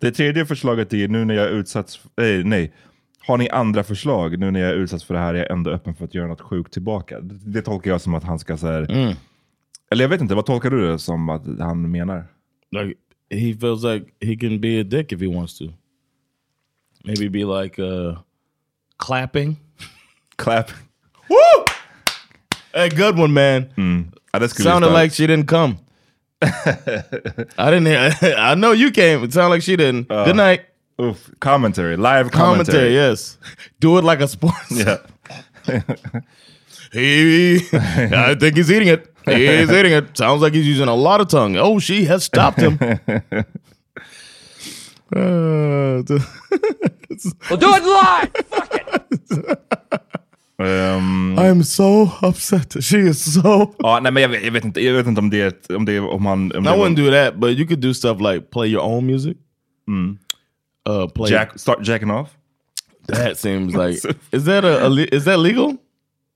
Det 0.00 0.10
tredje 0.10 0.46
förslaget 0.46 0.92
är 0.94 1.08
nu 1.08 1.24
när 1.24 1.34
jag 1.34 1.44
är 1.46 1.50
utsatt, 1.50 2.00
eh, 2.20 2.44
nej. 2.44 2.72
Har 3.26 3.38
ni 3.38 3.48
andra 3.50 3.84
förslag 3.84 4.38
nu 4.38 4.50
när 4.50 4.60
jag 4.60 4.70
är 4.70 4.74
utsatt 4.74 5.02
för 5.02 5.14
det 5.14 5.20
här? 5.20 5.34
Är 5.34 5.38
jag 5.38 5.50
ändå 5.50 5.70
öppen 5.70 5.94
för 5.94 6.04
att 6.04 6.14
göra 6.14 6.26
något 6.26 6.40
sjukt 6.40 6.72
tillbaka? 6.72 7.20
Det, 7.20 7.34
det 7.52 7.62
tolkar 7.62 7.90
jag 7.90 8.00
som 8.00 8.14
att 8.14 8.24
han 8.24 8.38
ska 8.38 8.56
så 8.56 8.66
här, 8.66 8.82
Eller 9.90 10.04
jag 10.04 10.08
vet 10.08 10.20
inte, 10.20 10.34
vad 10.34 10.46
tolkar 10.46 10.70
du 10.70 10.88
det 10.88 10.98
som 10.98 11.28
att 11.28 11.42
han 11.60 11.90
menar? 11.90 12.24
Like, 12.70 12.94
he 13.30 13.54
feels 13.60 13.84
like 13.84 14.06
he 14.26 14.36
can 14.36 14.60
be 14.60 14.80
a 14.80 14.84
dick 14.84 15.12
if 15.12 15.20
he 15.20 15.26
wants 15.26 15.58
to. 15.58 15.64
Maybe 17.04 17.28
be 17.28 17.44
like 17.44 17.78
uh, 17.78 18.14
clapping. 18.98 19.56
Clap. 20.36 20.70
Woo! 21.28 21.64
A 22.74 22.88
good 22.88 23.16
one, 23.16 23.32
man. 23.32 23.68
Ja, 24.32 24.38
det 24.38 24.48
skulle 24.50 24.64
Sounded 24.64 24.90
like 24.90 25.12
she 25.14 25.26
didn't 25.26 25.46
come. 25.46 25.76
I 26.42 27.70
didn't 27.70 27.86
hear. 27.86 28.34
I 28.38 28.54
know 28.56 28.72
you 28.72 28.90
came. 28.90 29.22
It 29.24 29.32
sounded 29.32 29.50
like 29.54 29.62
she 29.62 29.76
didn't. 29.76 30.08
Good 30.08 30.36
night. 30.36 30.60
Uff, 30.98 31.30
commentary, 31.40 31.96
live 31.96 32.30
Commentary. 32.30 32.32
commentary. 32.32 32.94
Yes. 32.94 33.38
Do 33.80 33.98
it 33.98 34.04
like 34.04 34.20
a 34.20 34.28
sports. 34.28 34.70
Yeah. 34.70 34.98
He, 36.92 37.56
I 37.72 38.34
think 38.38 38.56
he's 38.56 38.70
eating 38.70 38.88
it. 38.88 39.12
He's 39.24 39.70
eating 39.70 39.92
it. 39.92 40.16
Sounds 40.16 40.42
like 40.42 40.52
he's 40.54 40.66
using 40.68 40.88
a 40.88 40.94
lot 40.94 41.20
of 41.20 41.28
tongue. 41.28 41.56
Oh, 41.56 41.78
she 41.80 42.04
has 42.04 42.22
stopped 42.24 42.60
him. 42.60 42.78
Uh, 45.14 46.02
Well, 47.50 47.58
do 47.60 47.66
it 47.76 47.82
live! 47.84 48.30
Ehm, 50.58 51.36
I'm 51.38 51.62
so 51.64 52.10
upset. 52.22 52.76
She 52.84 52.98
is 52.98 53.34
so. 53.34 53.74
ja, 53.78 54.00
nej, 54.02 54.12
men 54.12 54.22
jag 54.22 54.28
vet, 54.28 54.44
jag 54.44 54.52
vet 54.52 54.64
inte, 54.64 54.80
jag 54.80 54.94
vet 54.94 55.06
inte 55.06 55.18
om 55.20 55.30
det 55.30 55.40
är, 55.40 55.46
ett- 55.48 55.70
om 55.70 55.84
det 55.84 55.92
är, 55.92 56.04
om 56.08 56.26
han... 56.26 56.52
Om 56.52 56.64
I 56.66 56.70
det 56.70 56.76
var- 56.76 56.88
wouldn't 56.88 56.96
do 56.96 57.10
that, 57.10 57.36
but 57.40 57.50
you 57.50 57.66
could 57.66 57.80
do 57.80 57.94
stuff 57.94 58.20
like 58.20 58.40
play 58.40 58.70
your 58.72 58.84
own 58.84 59.06
music. 59.06 59.36
Uh, 60.88 61.08
play 61.08 61.32
Jack, 61.32 61.58
start 61.60 61.78
jacking 61.88 62.10
off? 62.10 62.28
That 63.08 63.38
seems 63.38 63.74
like 63.86 64.14
is 64.30 64.44
that 64.44 64.64
a, 64.64 64.86
a 64.86 64.90
is 65.12 65.24
that 65.24 65.38
legal? 65.38 65.76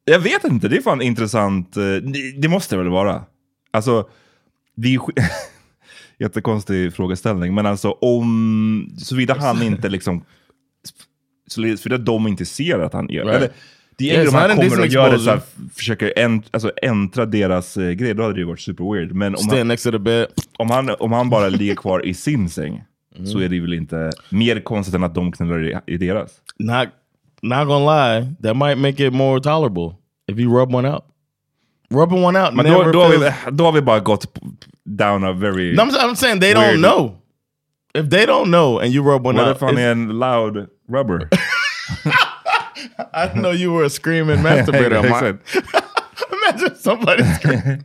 Jag 0.05 0.19
vet 0.19 0.45
inte, 0.45 0.69
det 0.69 0.77
är 0.77 0.83
fan 0.83 1.03
intressant. 1.03 1.77
eh, 1.77 1.83
Det, 1.83 2.33
det 2.41 2.49
måste 2.49 2.77
det 2.77 2.83
väl 2.83 2.91
vara? 2.93 3.25
Alltså, 3.71 4.09
det 4.77 4.95
är 4.95 5.01
jättekonstig 6.19 6.95
frågeställning, 6.95 7.55
men 7.55 7.67
alltså 7.67 7.91
om, 7.91 8.95
såvida 8.99 9.35
han 9.39 9.63
inte 9.63 9.89
liksom, 9.89 10.25
såvida 11.49 11.99
de 11.99 12.27
inte 12.29 12.45
ser 12.47 12.79
att 12.79 12.93
han 12.93 13.09
gör 13.09 13.25
Right. 13.25 13.37
eller, 13.37 13.51
det 13.97 14.11
är 14.17 14.25
it's 14.25 14.29
om 14.29 14.35
han 14.35 14.57
kommer 14.57 14.81
och 14.81 14.87
gör 14.87 15.11
det 15.11 15.19
så 15.19 15.31
här, 15.31 15.41
försöker 15.75 16.13
änt, 16.19 16.47
alltså, 16.51 16.71
äntra 16.83 17.27
deras 17.27 17.77
eh, 17.77 17.91
grej, 17.91 18.15
då 18.15 18.23
hade 18.23 18.35
det 18.35 18.41
ju 18.41 18.47
varit 18.47 18.61
super 18.61 18.95
weird. 18.95 19.13
Men 19.15 19.35
om 19.35 19.41
han, 19.51 19.69
next 19.69 19.85
to 19.85 19.91
the 19.91 19.99
bed. 19.99 20.27
om 20.59 20.71
han, 20.71 20.91
om 20.99 21.13
han 21.13 21.31
bara 21.31 21.49
ligger 21.49 21.75
kvar 21.75 22.07
i 22.07 22.15
sin 22.15 22.49
säng, 22.51 22.83
så 23.25 23.39
är 23.39 23.49
det 23.49 23.61
väl 23.61 23.73
inte 23.73 24.11
mer 24.31 24.61
konstigt 24.61 24.95
än 24.95 25.05
att 25.05 25.15
de 25.15 25.33
knullar 25.33 25.65
i, 25.65 25.95
i 25.95 25.97
deras. 25.97 26.31
Not 26.59 26.89
not 27.43 27.67
gonna 27.67 28.19
lie, 28.19 28.35
that 28.43 28.57
might 28.57 28.79
make 28.79 29.07
it 29.07 29.13
more 29.15 29.41
tolerable 29.41 29.97
if 30.33 30.39
you 30.39 30.59
rub 30.61 30.75
one 30.75 30.89
out. 30.93 31.03
Rubbing 31.91 32.25
one 32.25 32.45
out 32.45 32.55
Men 32.55 32.65
då, 32.65 32.71
never 32.79 32.93
då, 32.93 33.01
har 33.03 33.11
feels- 33.13 33.33
vi, 33.47 33.51
då 33.57 33.65
har 33.65 33.73
vi 33.73 33.81
bara 33.83 34.01
gått 34.01 34.39
down 34.85 35.25
a 35.25 35.33
very... 35.33 35.77
No, 35.77 35.81
I'm, 35.83 35.91
I'm 35.91 36.15
saying 36.15 36.41
they 36.41 36.55
Weird. 36.55 36.77
don't 36.79 36.83
know. 36.83 37.17
If 37.95 38.11
they 38.11 38.27
don't 38.27 38.51
know 38.51 38.79
and 38.79 38.93
you 38.93 39.03
rub 39.03 39.25
one 39.25 39.37
What 39.37 39.49
out, 39.49 39.57
if 39.57 39.63
är 39.63 39.79
en 39.79 40.19
loud 40.19 40.69
rubber? 40.89 41.29
I 43.13 43.33
know 43.35 43.51
you 43.51 43.73
were 43.73 43.85
a 43.85 43.91
screaming 43.91 44.39
masturbator. 44.43 45.05
Imagine 46.33 46.77
somebody 46.77 47.23
screaming. 47.25 47.85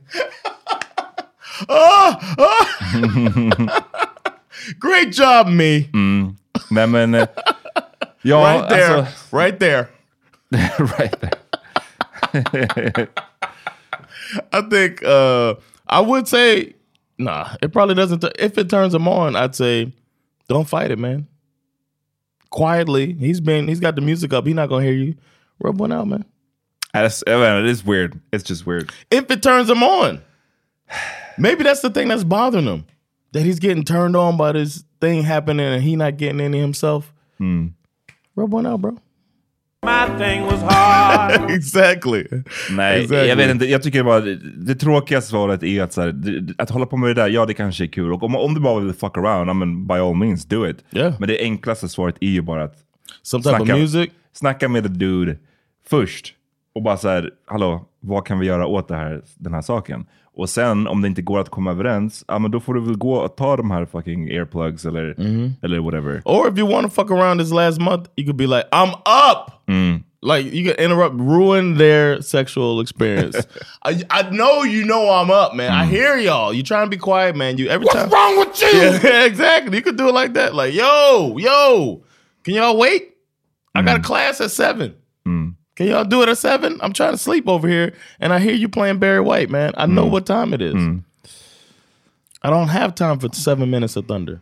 oh, 1.70 2.16
oh. 2.38 3.80
Great 4.80 5.12
job, 5.12 5.48
me. 5.48 5.90
Nej 6.70 6.88
men... 6.88 7.16
eh, 7.16 7.28
Ja, 8.22 8.38
right 8.38 8.70
there. 8.70 8.98
alltså... 8.98 9.38
right 9.38 9.60
there. 9.60 9.90
right 10.52 11.16
there. 12.52 13.08
I 14.52 14.62
think 14.62 15.04
uh, 15.04 15.56
I 15.88 16.00
would 16.00 16.28
say, 16.28 16.74
nah, 17.18 17.56
it 17.62 17.72
probably 17.72 17.96
doesn't. 17.96 18.20
T- 18.20 18.32
if 18.40 18.58
it 18.58 18.70
turns 18.70 18.94
him 18.94 19.08
on, 19.08 19.36
I'd 19.36 19.56
say, 19.56 19.92
don't 20.48 20.68
fight 20.68 20.92
it, 20.92 21.00
man. 21.00 21.28
Quietly, 22.50 23.14
he's 23.14 23.40
been, 23.42 23.68
he's 23.68 23.80
got 23.80 23.96
the 23.96 24.02
music 24.02 24.34
up. 24.34 24.46
He's 24.46 24.56
not 24.56 24.70
gonna 24.70 24.84
hear 24.84 24.94
you. 24.94 25.16
Rub 25.60 25.80
one 25.80 25.92
out, 25.92 26.08
man. 26.08 26.26
That's, 26.94 27.24
jag 27.26 27.40
vet 27.40 27.56
inte, 27.56 27.66
it 27.66 27.72
is 27.72 27.84
weird. 27.84 28.20
It's 28.32 28.44
just 28.44 28.66
weird. 28.66 28.92
If 29.10 29.32
it 29.32 29.42
turns 29.42 29.70
him 29.70 29.82
on, 29.82 30.22
maybe 31.38 31.64
that's 31.64 31.82
the 31.82 31.90
thing 31.90 32.10
that's 32.10 32.24
bothering 32.24 32.66
him. 32.66 32.86
That 33.32 33.42
he's 33.42 33.58
getting 33.60 33.84
turned 33.84 34.16
on 34.16 34.38
by 34.38 34.52
this 34.52 34.84
thing 35.02 35.24
happening 35.24 35.66
and 35.66 35.82
he 35.82 35.96
not 35.96 36.18
getting 36.18 36.40
any 36.40 36.60
himself. 36.60 37.12
Hmm. 37.40 37.70
Rub 38.36 38.52
one 38.52 38.68
out, 38.68 38.82
bro. 38.82 38.98
exactly. 41.50 42.26
Nej, 42.72 43.02
Exactly. 43.02 43.28
jag 43.30 43.36
vet 43.36 43.52
inte. 43.52 43.66
Jag 43.66 43.84
tycker 43.84 44.04
bara 44.04 44.20
det, 44.20 44.36
det 44.66 44.76
tråkiga 44.76 45.22
svaret 45.22 45.64
är 45.64 45.82
att, 45.84 45.94
så 45.94 46.02
här, 46.02 46.12
det, 46.12 46.54
att 46.58 46.70
hålla 46.70 46.86
på 46.86 46.98
med 46.98 47.10
det 47.10 47.14
där, 47.22 47.30
ja 47.30 47.46
det 47.46 47.54
kanske 47.54 47.84
är 47.84 47.88
kul. 47.88 48.14
Och 48.14 48.24
om, 48.24 48.36
om 48.36 48.54
du 48.54 48.62
bara 48.62 48.80
vill 48.80 48.94
fuck 48.94 49.18
around, 49.18 49.50
I 49.50 49.54
mean, 49.54 49.88
by 49.88 49.94
all 49.94 50.16
means 50.16 50.46
do 50.46 50.68
it. 50.70 50.78
Yeah. 50.92 51.14
Men 51.20 51.28
det 51.30 51.40
enklaste 51.42 51.90
svaret 51.90 52.16
är 52.22 52.28
ju 52.30 52.42
bara 52.42 52.64
att 52.64 52.76
Some 53.22 53.44
type 53.44 53.62
of 53.62 53.68
music. 53.68 54.10
snacka 54.34 54.70
med 54.70 54.84
the 54.84 54.90
dude 54.90 55.38
först. 55.90 56.34
Och 56.76 56.82
bara 56.84 56.98
så 56.98 57.10
här, 57.10 57.30
hallå, 57.46 57.86
vad 58.04 58.26
kan 58.26 58.40
vi 58.40 58.46
göra 58.48 58.68
åt 58.68 58.92
här, 58.92 59.22
den 59.38 59.54
här 59.54 59.62
saken? 59.62 60.06
Och 60.36 60.50
sen 60.50 60.88
om 60.88 61.02
det 61.02 61.08
inte 61.08 61.22
går 61.22 61.40
att 61.40 61.50
komma 61.50 61.72
överens, 61.72 62.26
ja 62.28 62.40
men 62.40 62.52
då 62.52 62.60
får 62.60 62.74
du 62.74 62.82
väl 62.82 62.98
gå 62.98 63.14
och 63.16 63.36
ta 63.38 63.58
de 63.58 63.72
här 63.72 63.86
fucking 63.86 64.30
earplugs 64.30 64.86
eller, 64.86 65.16
eller 65.62 65.80
whatever. 65.80 66.22
Or 66.26 66.48
if 66.54 66.58
you 66.60 66.72
want 66.72 66.84
to 66.88 66.90
fuck 67.02 67.12
around 67.12 67.40
this 67.40 67.52
last 67.52 67.80
month, 67.82 68.10
you 68.16 68.26
could 68.26 68.38
be 68.38 68.48
like, 68.48 68.66
I'm 68.72 68.94
up. 69.06 69.52
Like 70.26 70.54
you 70.56 70.64
could 70.66 70.80
interrupt, 70.80 71.16
ruin 71.16 71.78
their 71.78 72.22
sexual 72.22 72.82
experience. 72.82 73.36
I, 73.84 74.04
I 74.10 74.30
know 74.32 74.64
you 74.64 74.86
know 74.86 75.10
I'm 75.10 75.30
up, 75.30 75.54
man. 75.54 75.72
I 75.72 75.86
hear 75.86 76.16
y'all. 76.18 76.54
You 76.54 76.64
trying 76.64 76.86
to 76.86 76.90
be 76.90 76.98
quiet, 76.98 77.36
man. 77.36 77.58
You 77.58 77.68
every 77.68 77.88
time. 77.88 78.10
What's 78.10 78.14
wrong 78.14 78.38
with 78.40 78.62
you? 78.62 78.80
Yeah, 79.10 79.26
exactly. 79.26 79.76
You 79.76 79.84
could 79.84 79.98
do 79.98 80.08
it 80.08 80.14
like 80.14 80.34
that. 80.36 80.56
Like, 80.56 80.74
yo, 80.74 81.38
yo, 81.38 82.04
can 82.46 82.54
y'all 82.54 82.78
wait? 82.78 83.10
I 83.76 83.82
got 83.82 83.98
a 84.00 84.02
class 84.02 84.40
at 84.40 84.52
seven. 84.52 84.94
Can 85.76 85.88
y'all 85.88 86.06
do 86.10 86.22
it 86.24 86.30
at 86.30 86.38
seven? 86.38 86.74
I'm 86.82 86.94
trying 86.94 87.12
to 87.12 87.18
sleep 87.18 87.48
over 87.48 87.68
here, 87.68 87.92
and 88.20 88.34
I 88.34 88.40
hear 88.40 88.54
you 88.56 88.70
playing 88.70 89.00
Barry 89.00 89.20
White, 89.22 89.50
man. 89.50 89.74
I 89.78 89.86
know 89.86 90.06
what 90.12 90.26
time 90.26 90.54
it 90.56 90.62
is. 90.62 90.76
I 92.46 92.50
don't 92.50 92.68
have 92.70 92.92
time 92.96 93.20
for 93.20 93.30
seven 93.30 93.70
minutes 93.70 93.98
of 93.98 94.06
thunder. 94.08 94.40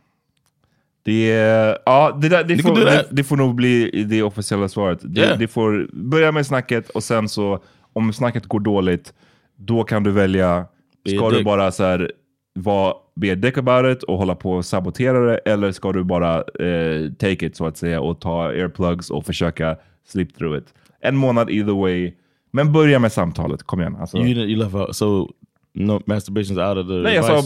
Det, 1.04 1.32
är- 1.32 1.78
ja, 1.86 2.17
det, 2.22 2.30
där, 2.30 2.44
det, 2.44 2.54
You 2.54 2.62
får, 2.63 2.76
det, 2.86 3.06
det 3.12 3.32
nog 3.32 3.56
bli 3.56 4.04
det 4.10 4.24
officiella 4.24 4.67
svaret. 4.70 5.00
Det, 5.02 5.22
Yeah. 5.22 5.38
det 5.39 5.48
får 5.48 5.88
börja 5.94 6.32
med 6.32 6.46
snacket 6.46 6.89
och 6.89 7.04
sen 7.04 7.30
så, 7.30 7.60
om 7.94 8.13
snacket 8.13 8.46
går 8.46 8.60
dåligt, 8.60 9.13
då 9.56 9.84
kan 9.84 10.04
du 10.04 10.12
välja, 10.12 10.65
ska 11.08 11.30
du 11.30 11.44
bara 11.44 11.72
så 11.72 11.84
här, 11.84 12.12
vara, 12.54 12.94
be 13.15 13.36
dick 13.36 13.58
about 13.58 13.98
it 13.98 14.04
och 14.04 14.17
hålla 14.17 14.36
på 14.36 14.52
och 14.52 14.65
sabotera 14.65 15.20
det, 15.20 15.38
eller 15.38 15.72
ska 15.72 15.91
du 15.91 16.04
bara 16.04 16.36
eh, 16.38 17.12
take 17.20 17.46
it 17.46 17.56
så 17.56 17.65
att 17.65 17.78
säga 17.78 18.02
och 18.02 18.20
ta 18.22 18.44
airplugs 18.48 19.10
och 19.10 19.26
försöka 19.26 19.78
sleep 20.08 20.38
through 20.38 20.58
it. 20.58 20.74
En 21.04 21.16
månad 21.16 21.50
either 21.50 21.74
way, 21.82 22.14
men 22.52 22.72
börja 22.72 23.00
med 23.00 23.12
samtalet, 23.12 23.64
kom 23.64 23.82
igen. 23.82 23.96
Alltså, 23.96 24.18
You 24.18 24.28
you 24.28 24.56
left 24.56 24.76
out 24.76 24.96
so 24.96 25.28
no 25.74 26.02
masturbation's 26.06 26.70
out 26.70 26.78
of 26.78 26.88
the. 26.88 26.94
nej, 26.94 27.16
jag 27.16 27.26
sa 27.26 27.42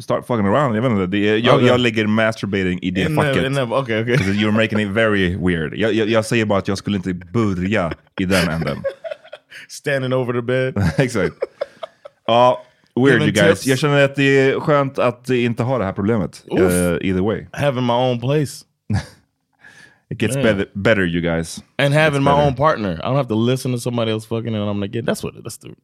start 0.00 0.26
fucking 0.26 0.46
around. 0.46 0.76
Jag, 0.76 0.82
vet 0.82 0.92
inte, 0.92 1.06
det 1.06 1.38
jag, 1.38 1.54
Okay. 1.54 1.66
jag 1.68 1.80
lägger 1.80 2.06
masturbating 2.06 2.78
i 2.82 2.90
det 2.90 3.14
facket. 3.14 3.58
okay, 3.72 4.02
okay. 4.02 4.16
You're 4.16 4.50
making 4.50 4.80
it 4.80 4.88
very 4.88 5.36
weird. 5.36 5.74
Jag, 5.74 5.94
jag, 5.94 6.08
jag 6.08 6.24
säger 6.24 6.44
bara 6.44 6.58
att 6.58 6.68
jag 6.68 6.78
skulle 6.78 6.96
inte 6.96 7.14
börja 7.14 7.92
i 8.20 8.24
den 8.24 8.48
änden. 8.48 8.76
Standing 9.68 10.12
over 10.12 10.32
the 10.32 10.42
bed. 10.42 10.90
Exakt. 10.98 11.34
Ja, 12.26 12.62
weird 12.96 13.22
you 13.22 13.30
guys. 13.30 13.48
tips. 13.60 13.66
Jag 13.66 13.78
känner 13.78 14.04
att 14.04 14.14
det 14.16 14.40
är 14.40 14.60
skönt 14.60 14.98
att 14.98 15.30
inte 15.30 15.62
ha 15.62 15.78
det 15.78 15.84
här 15.84 15.92
problemet. 15.92 16.44
Uh, 16.52 16.60
either 17.00 17.20
way. 17.20 17.46
having 17.52 17.86
my 17.86 17.92
own 17.92 18.20
place 18.20 18.64
It 20.12 20.18
gets 20.18 20.36
Yeah. 20.36 20.42
better, 20.42 20.66
better 20.76 21.06
you 21.06 21.22
guys. 21.22 21.62
and 21.78 21.94
having 21.94 22.22
my 22.22 22.32
better. 22.32 22.42
own 22.46 22.54
partner. 22.54 23.00
I 23.02 23.06
don't 23.08 23.16
have 23.16 23.28
to 23.28 23.34
listen 23.34 23.72
to 23.72 23.78
somebody 23.78 24.10
else 24.12 24.26
fucking 24.26 24.54
and 24.54 24.56
I'm 24.56 24.76
gonna 24.76 24.88
get. 24.88 25.06
That's 25.06 25.22
what. 25.24 25.42
That's 25.42 25.56
the. 25.56 25.74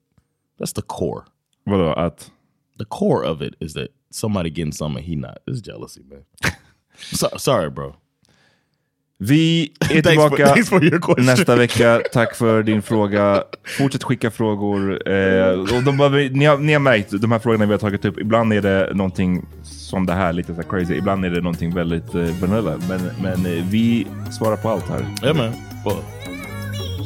That's 0.58 0.72
the 0.72 0.82
core. 0.82 1.24
Vadå? 1.66 1.94
Att... 1.96 2.30
The 2.76 2.84
core 2.84 3.24
of 3.24 3.40
it 3.42 3.54
is 3.60 3.72
that 3.72 3.88
somebody 4.10 4.50
getting 4.50 4.72
something 4.72 5.02
he 5.02 5.16
not. 5.16 5.38
This 5.46 5.56
is 5.56 5.62
jealousy, 5.62 6.04
man. 6.10 6.24
so, 6.96 7.28
sorry, 7.38 7.70
bro. 7.70 7.96
Vi 9.20 9.70
är 9.80 9.86
Thanks 9.86 10.02
for- 10.04 10.10
tillbaka 10.10 10.46
thanks 10.46 10.68
for 10.68 10.80
question. 10.90 11.26
nästa 11.26 11.56
vecka. 11.56 12.00
Tack 12.12 12.34
för 12.36 12.62
din 12.62 12.82
fråga. 12.82 13.42
Fortsätt 13.78 14.02
skicka 14.02 14.30
frågor. 14.30 15.08
Eh, 15.10 15.48
och 15.50 15.82
de 15.84 15.96
behöver, 15.96 16.30
ni, 16.30 16.44
har, 16.44 16.58
ni 16.58 16.72
har 16.72 16.80
märkt, 16.80 17.10
de 17.20 17.32
här 17.32 17.38
frågorna 17.38 17.66
vi 17.66 17.72
har 17.72 17.78
tagit 17.78 18.04
upp, 18.04 18.18
ibland 18.18 18.52
är 18.52 18.60
det 18.62 18.94
någonting 18.94 19.46
som 19.62 20.06
det 20.06 20.12
här, 20.12 20.32
lite 20.32 20.54
så 20.54 20.62
här 20.62 20.68
crazy. 20.70 20.94
Ibland 20.94 21.24
är 21.24 21.30
det 21.30 21.40
någonting 21.40 21.74
väldigt 21.74 22.14
eh, 22.14 22.20
vanilla. 22.40 22.78
Men, 22.88 23.00
men 23.22 23.46
eh, 23.58 23.64
vi 23.70 24.06
svarar 24.38 24.56
på 24.56 24.68
allt 24.68 24.88
här. 24.88 25.34
Man. 25.34 25.52
Well, 25.84 25.96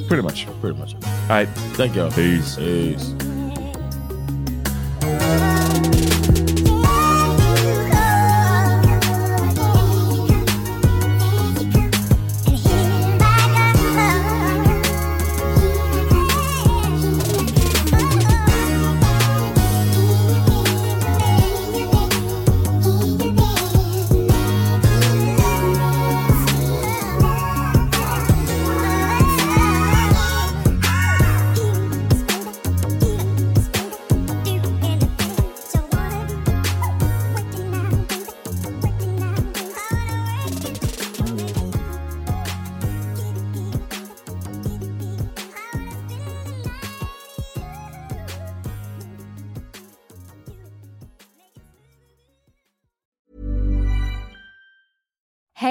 Pretty 0.08 0.22
much. 0.22 0.46
pretty 0.60 0.78
much. 0.80 0.94
All 1.30 1.36
right. 1.38 1.48
Thank 1.76 1.96
y'all. 1.96 2.10
Peace. 2.10 2.56
Peace. 2.60 3.16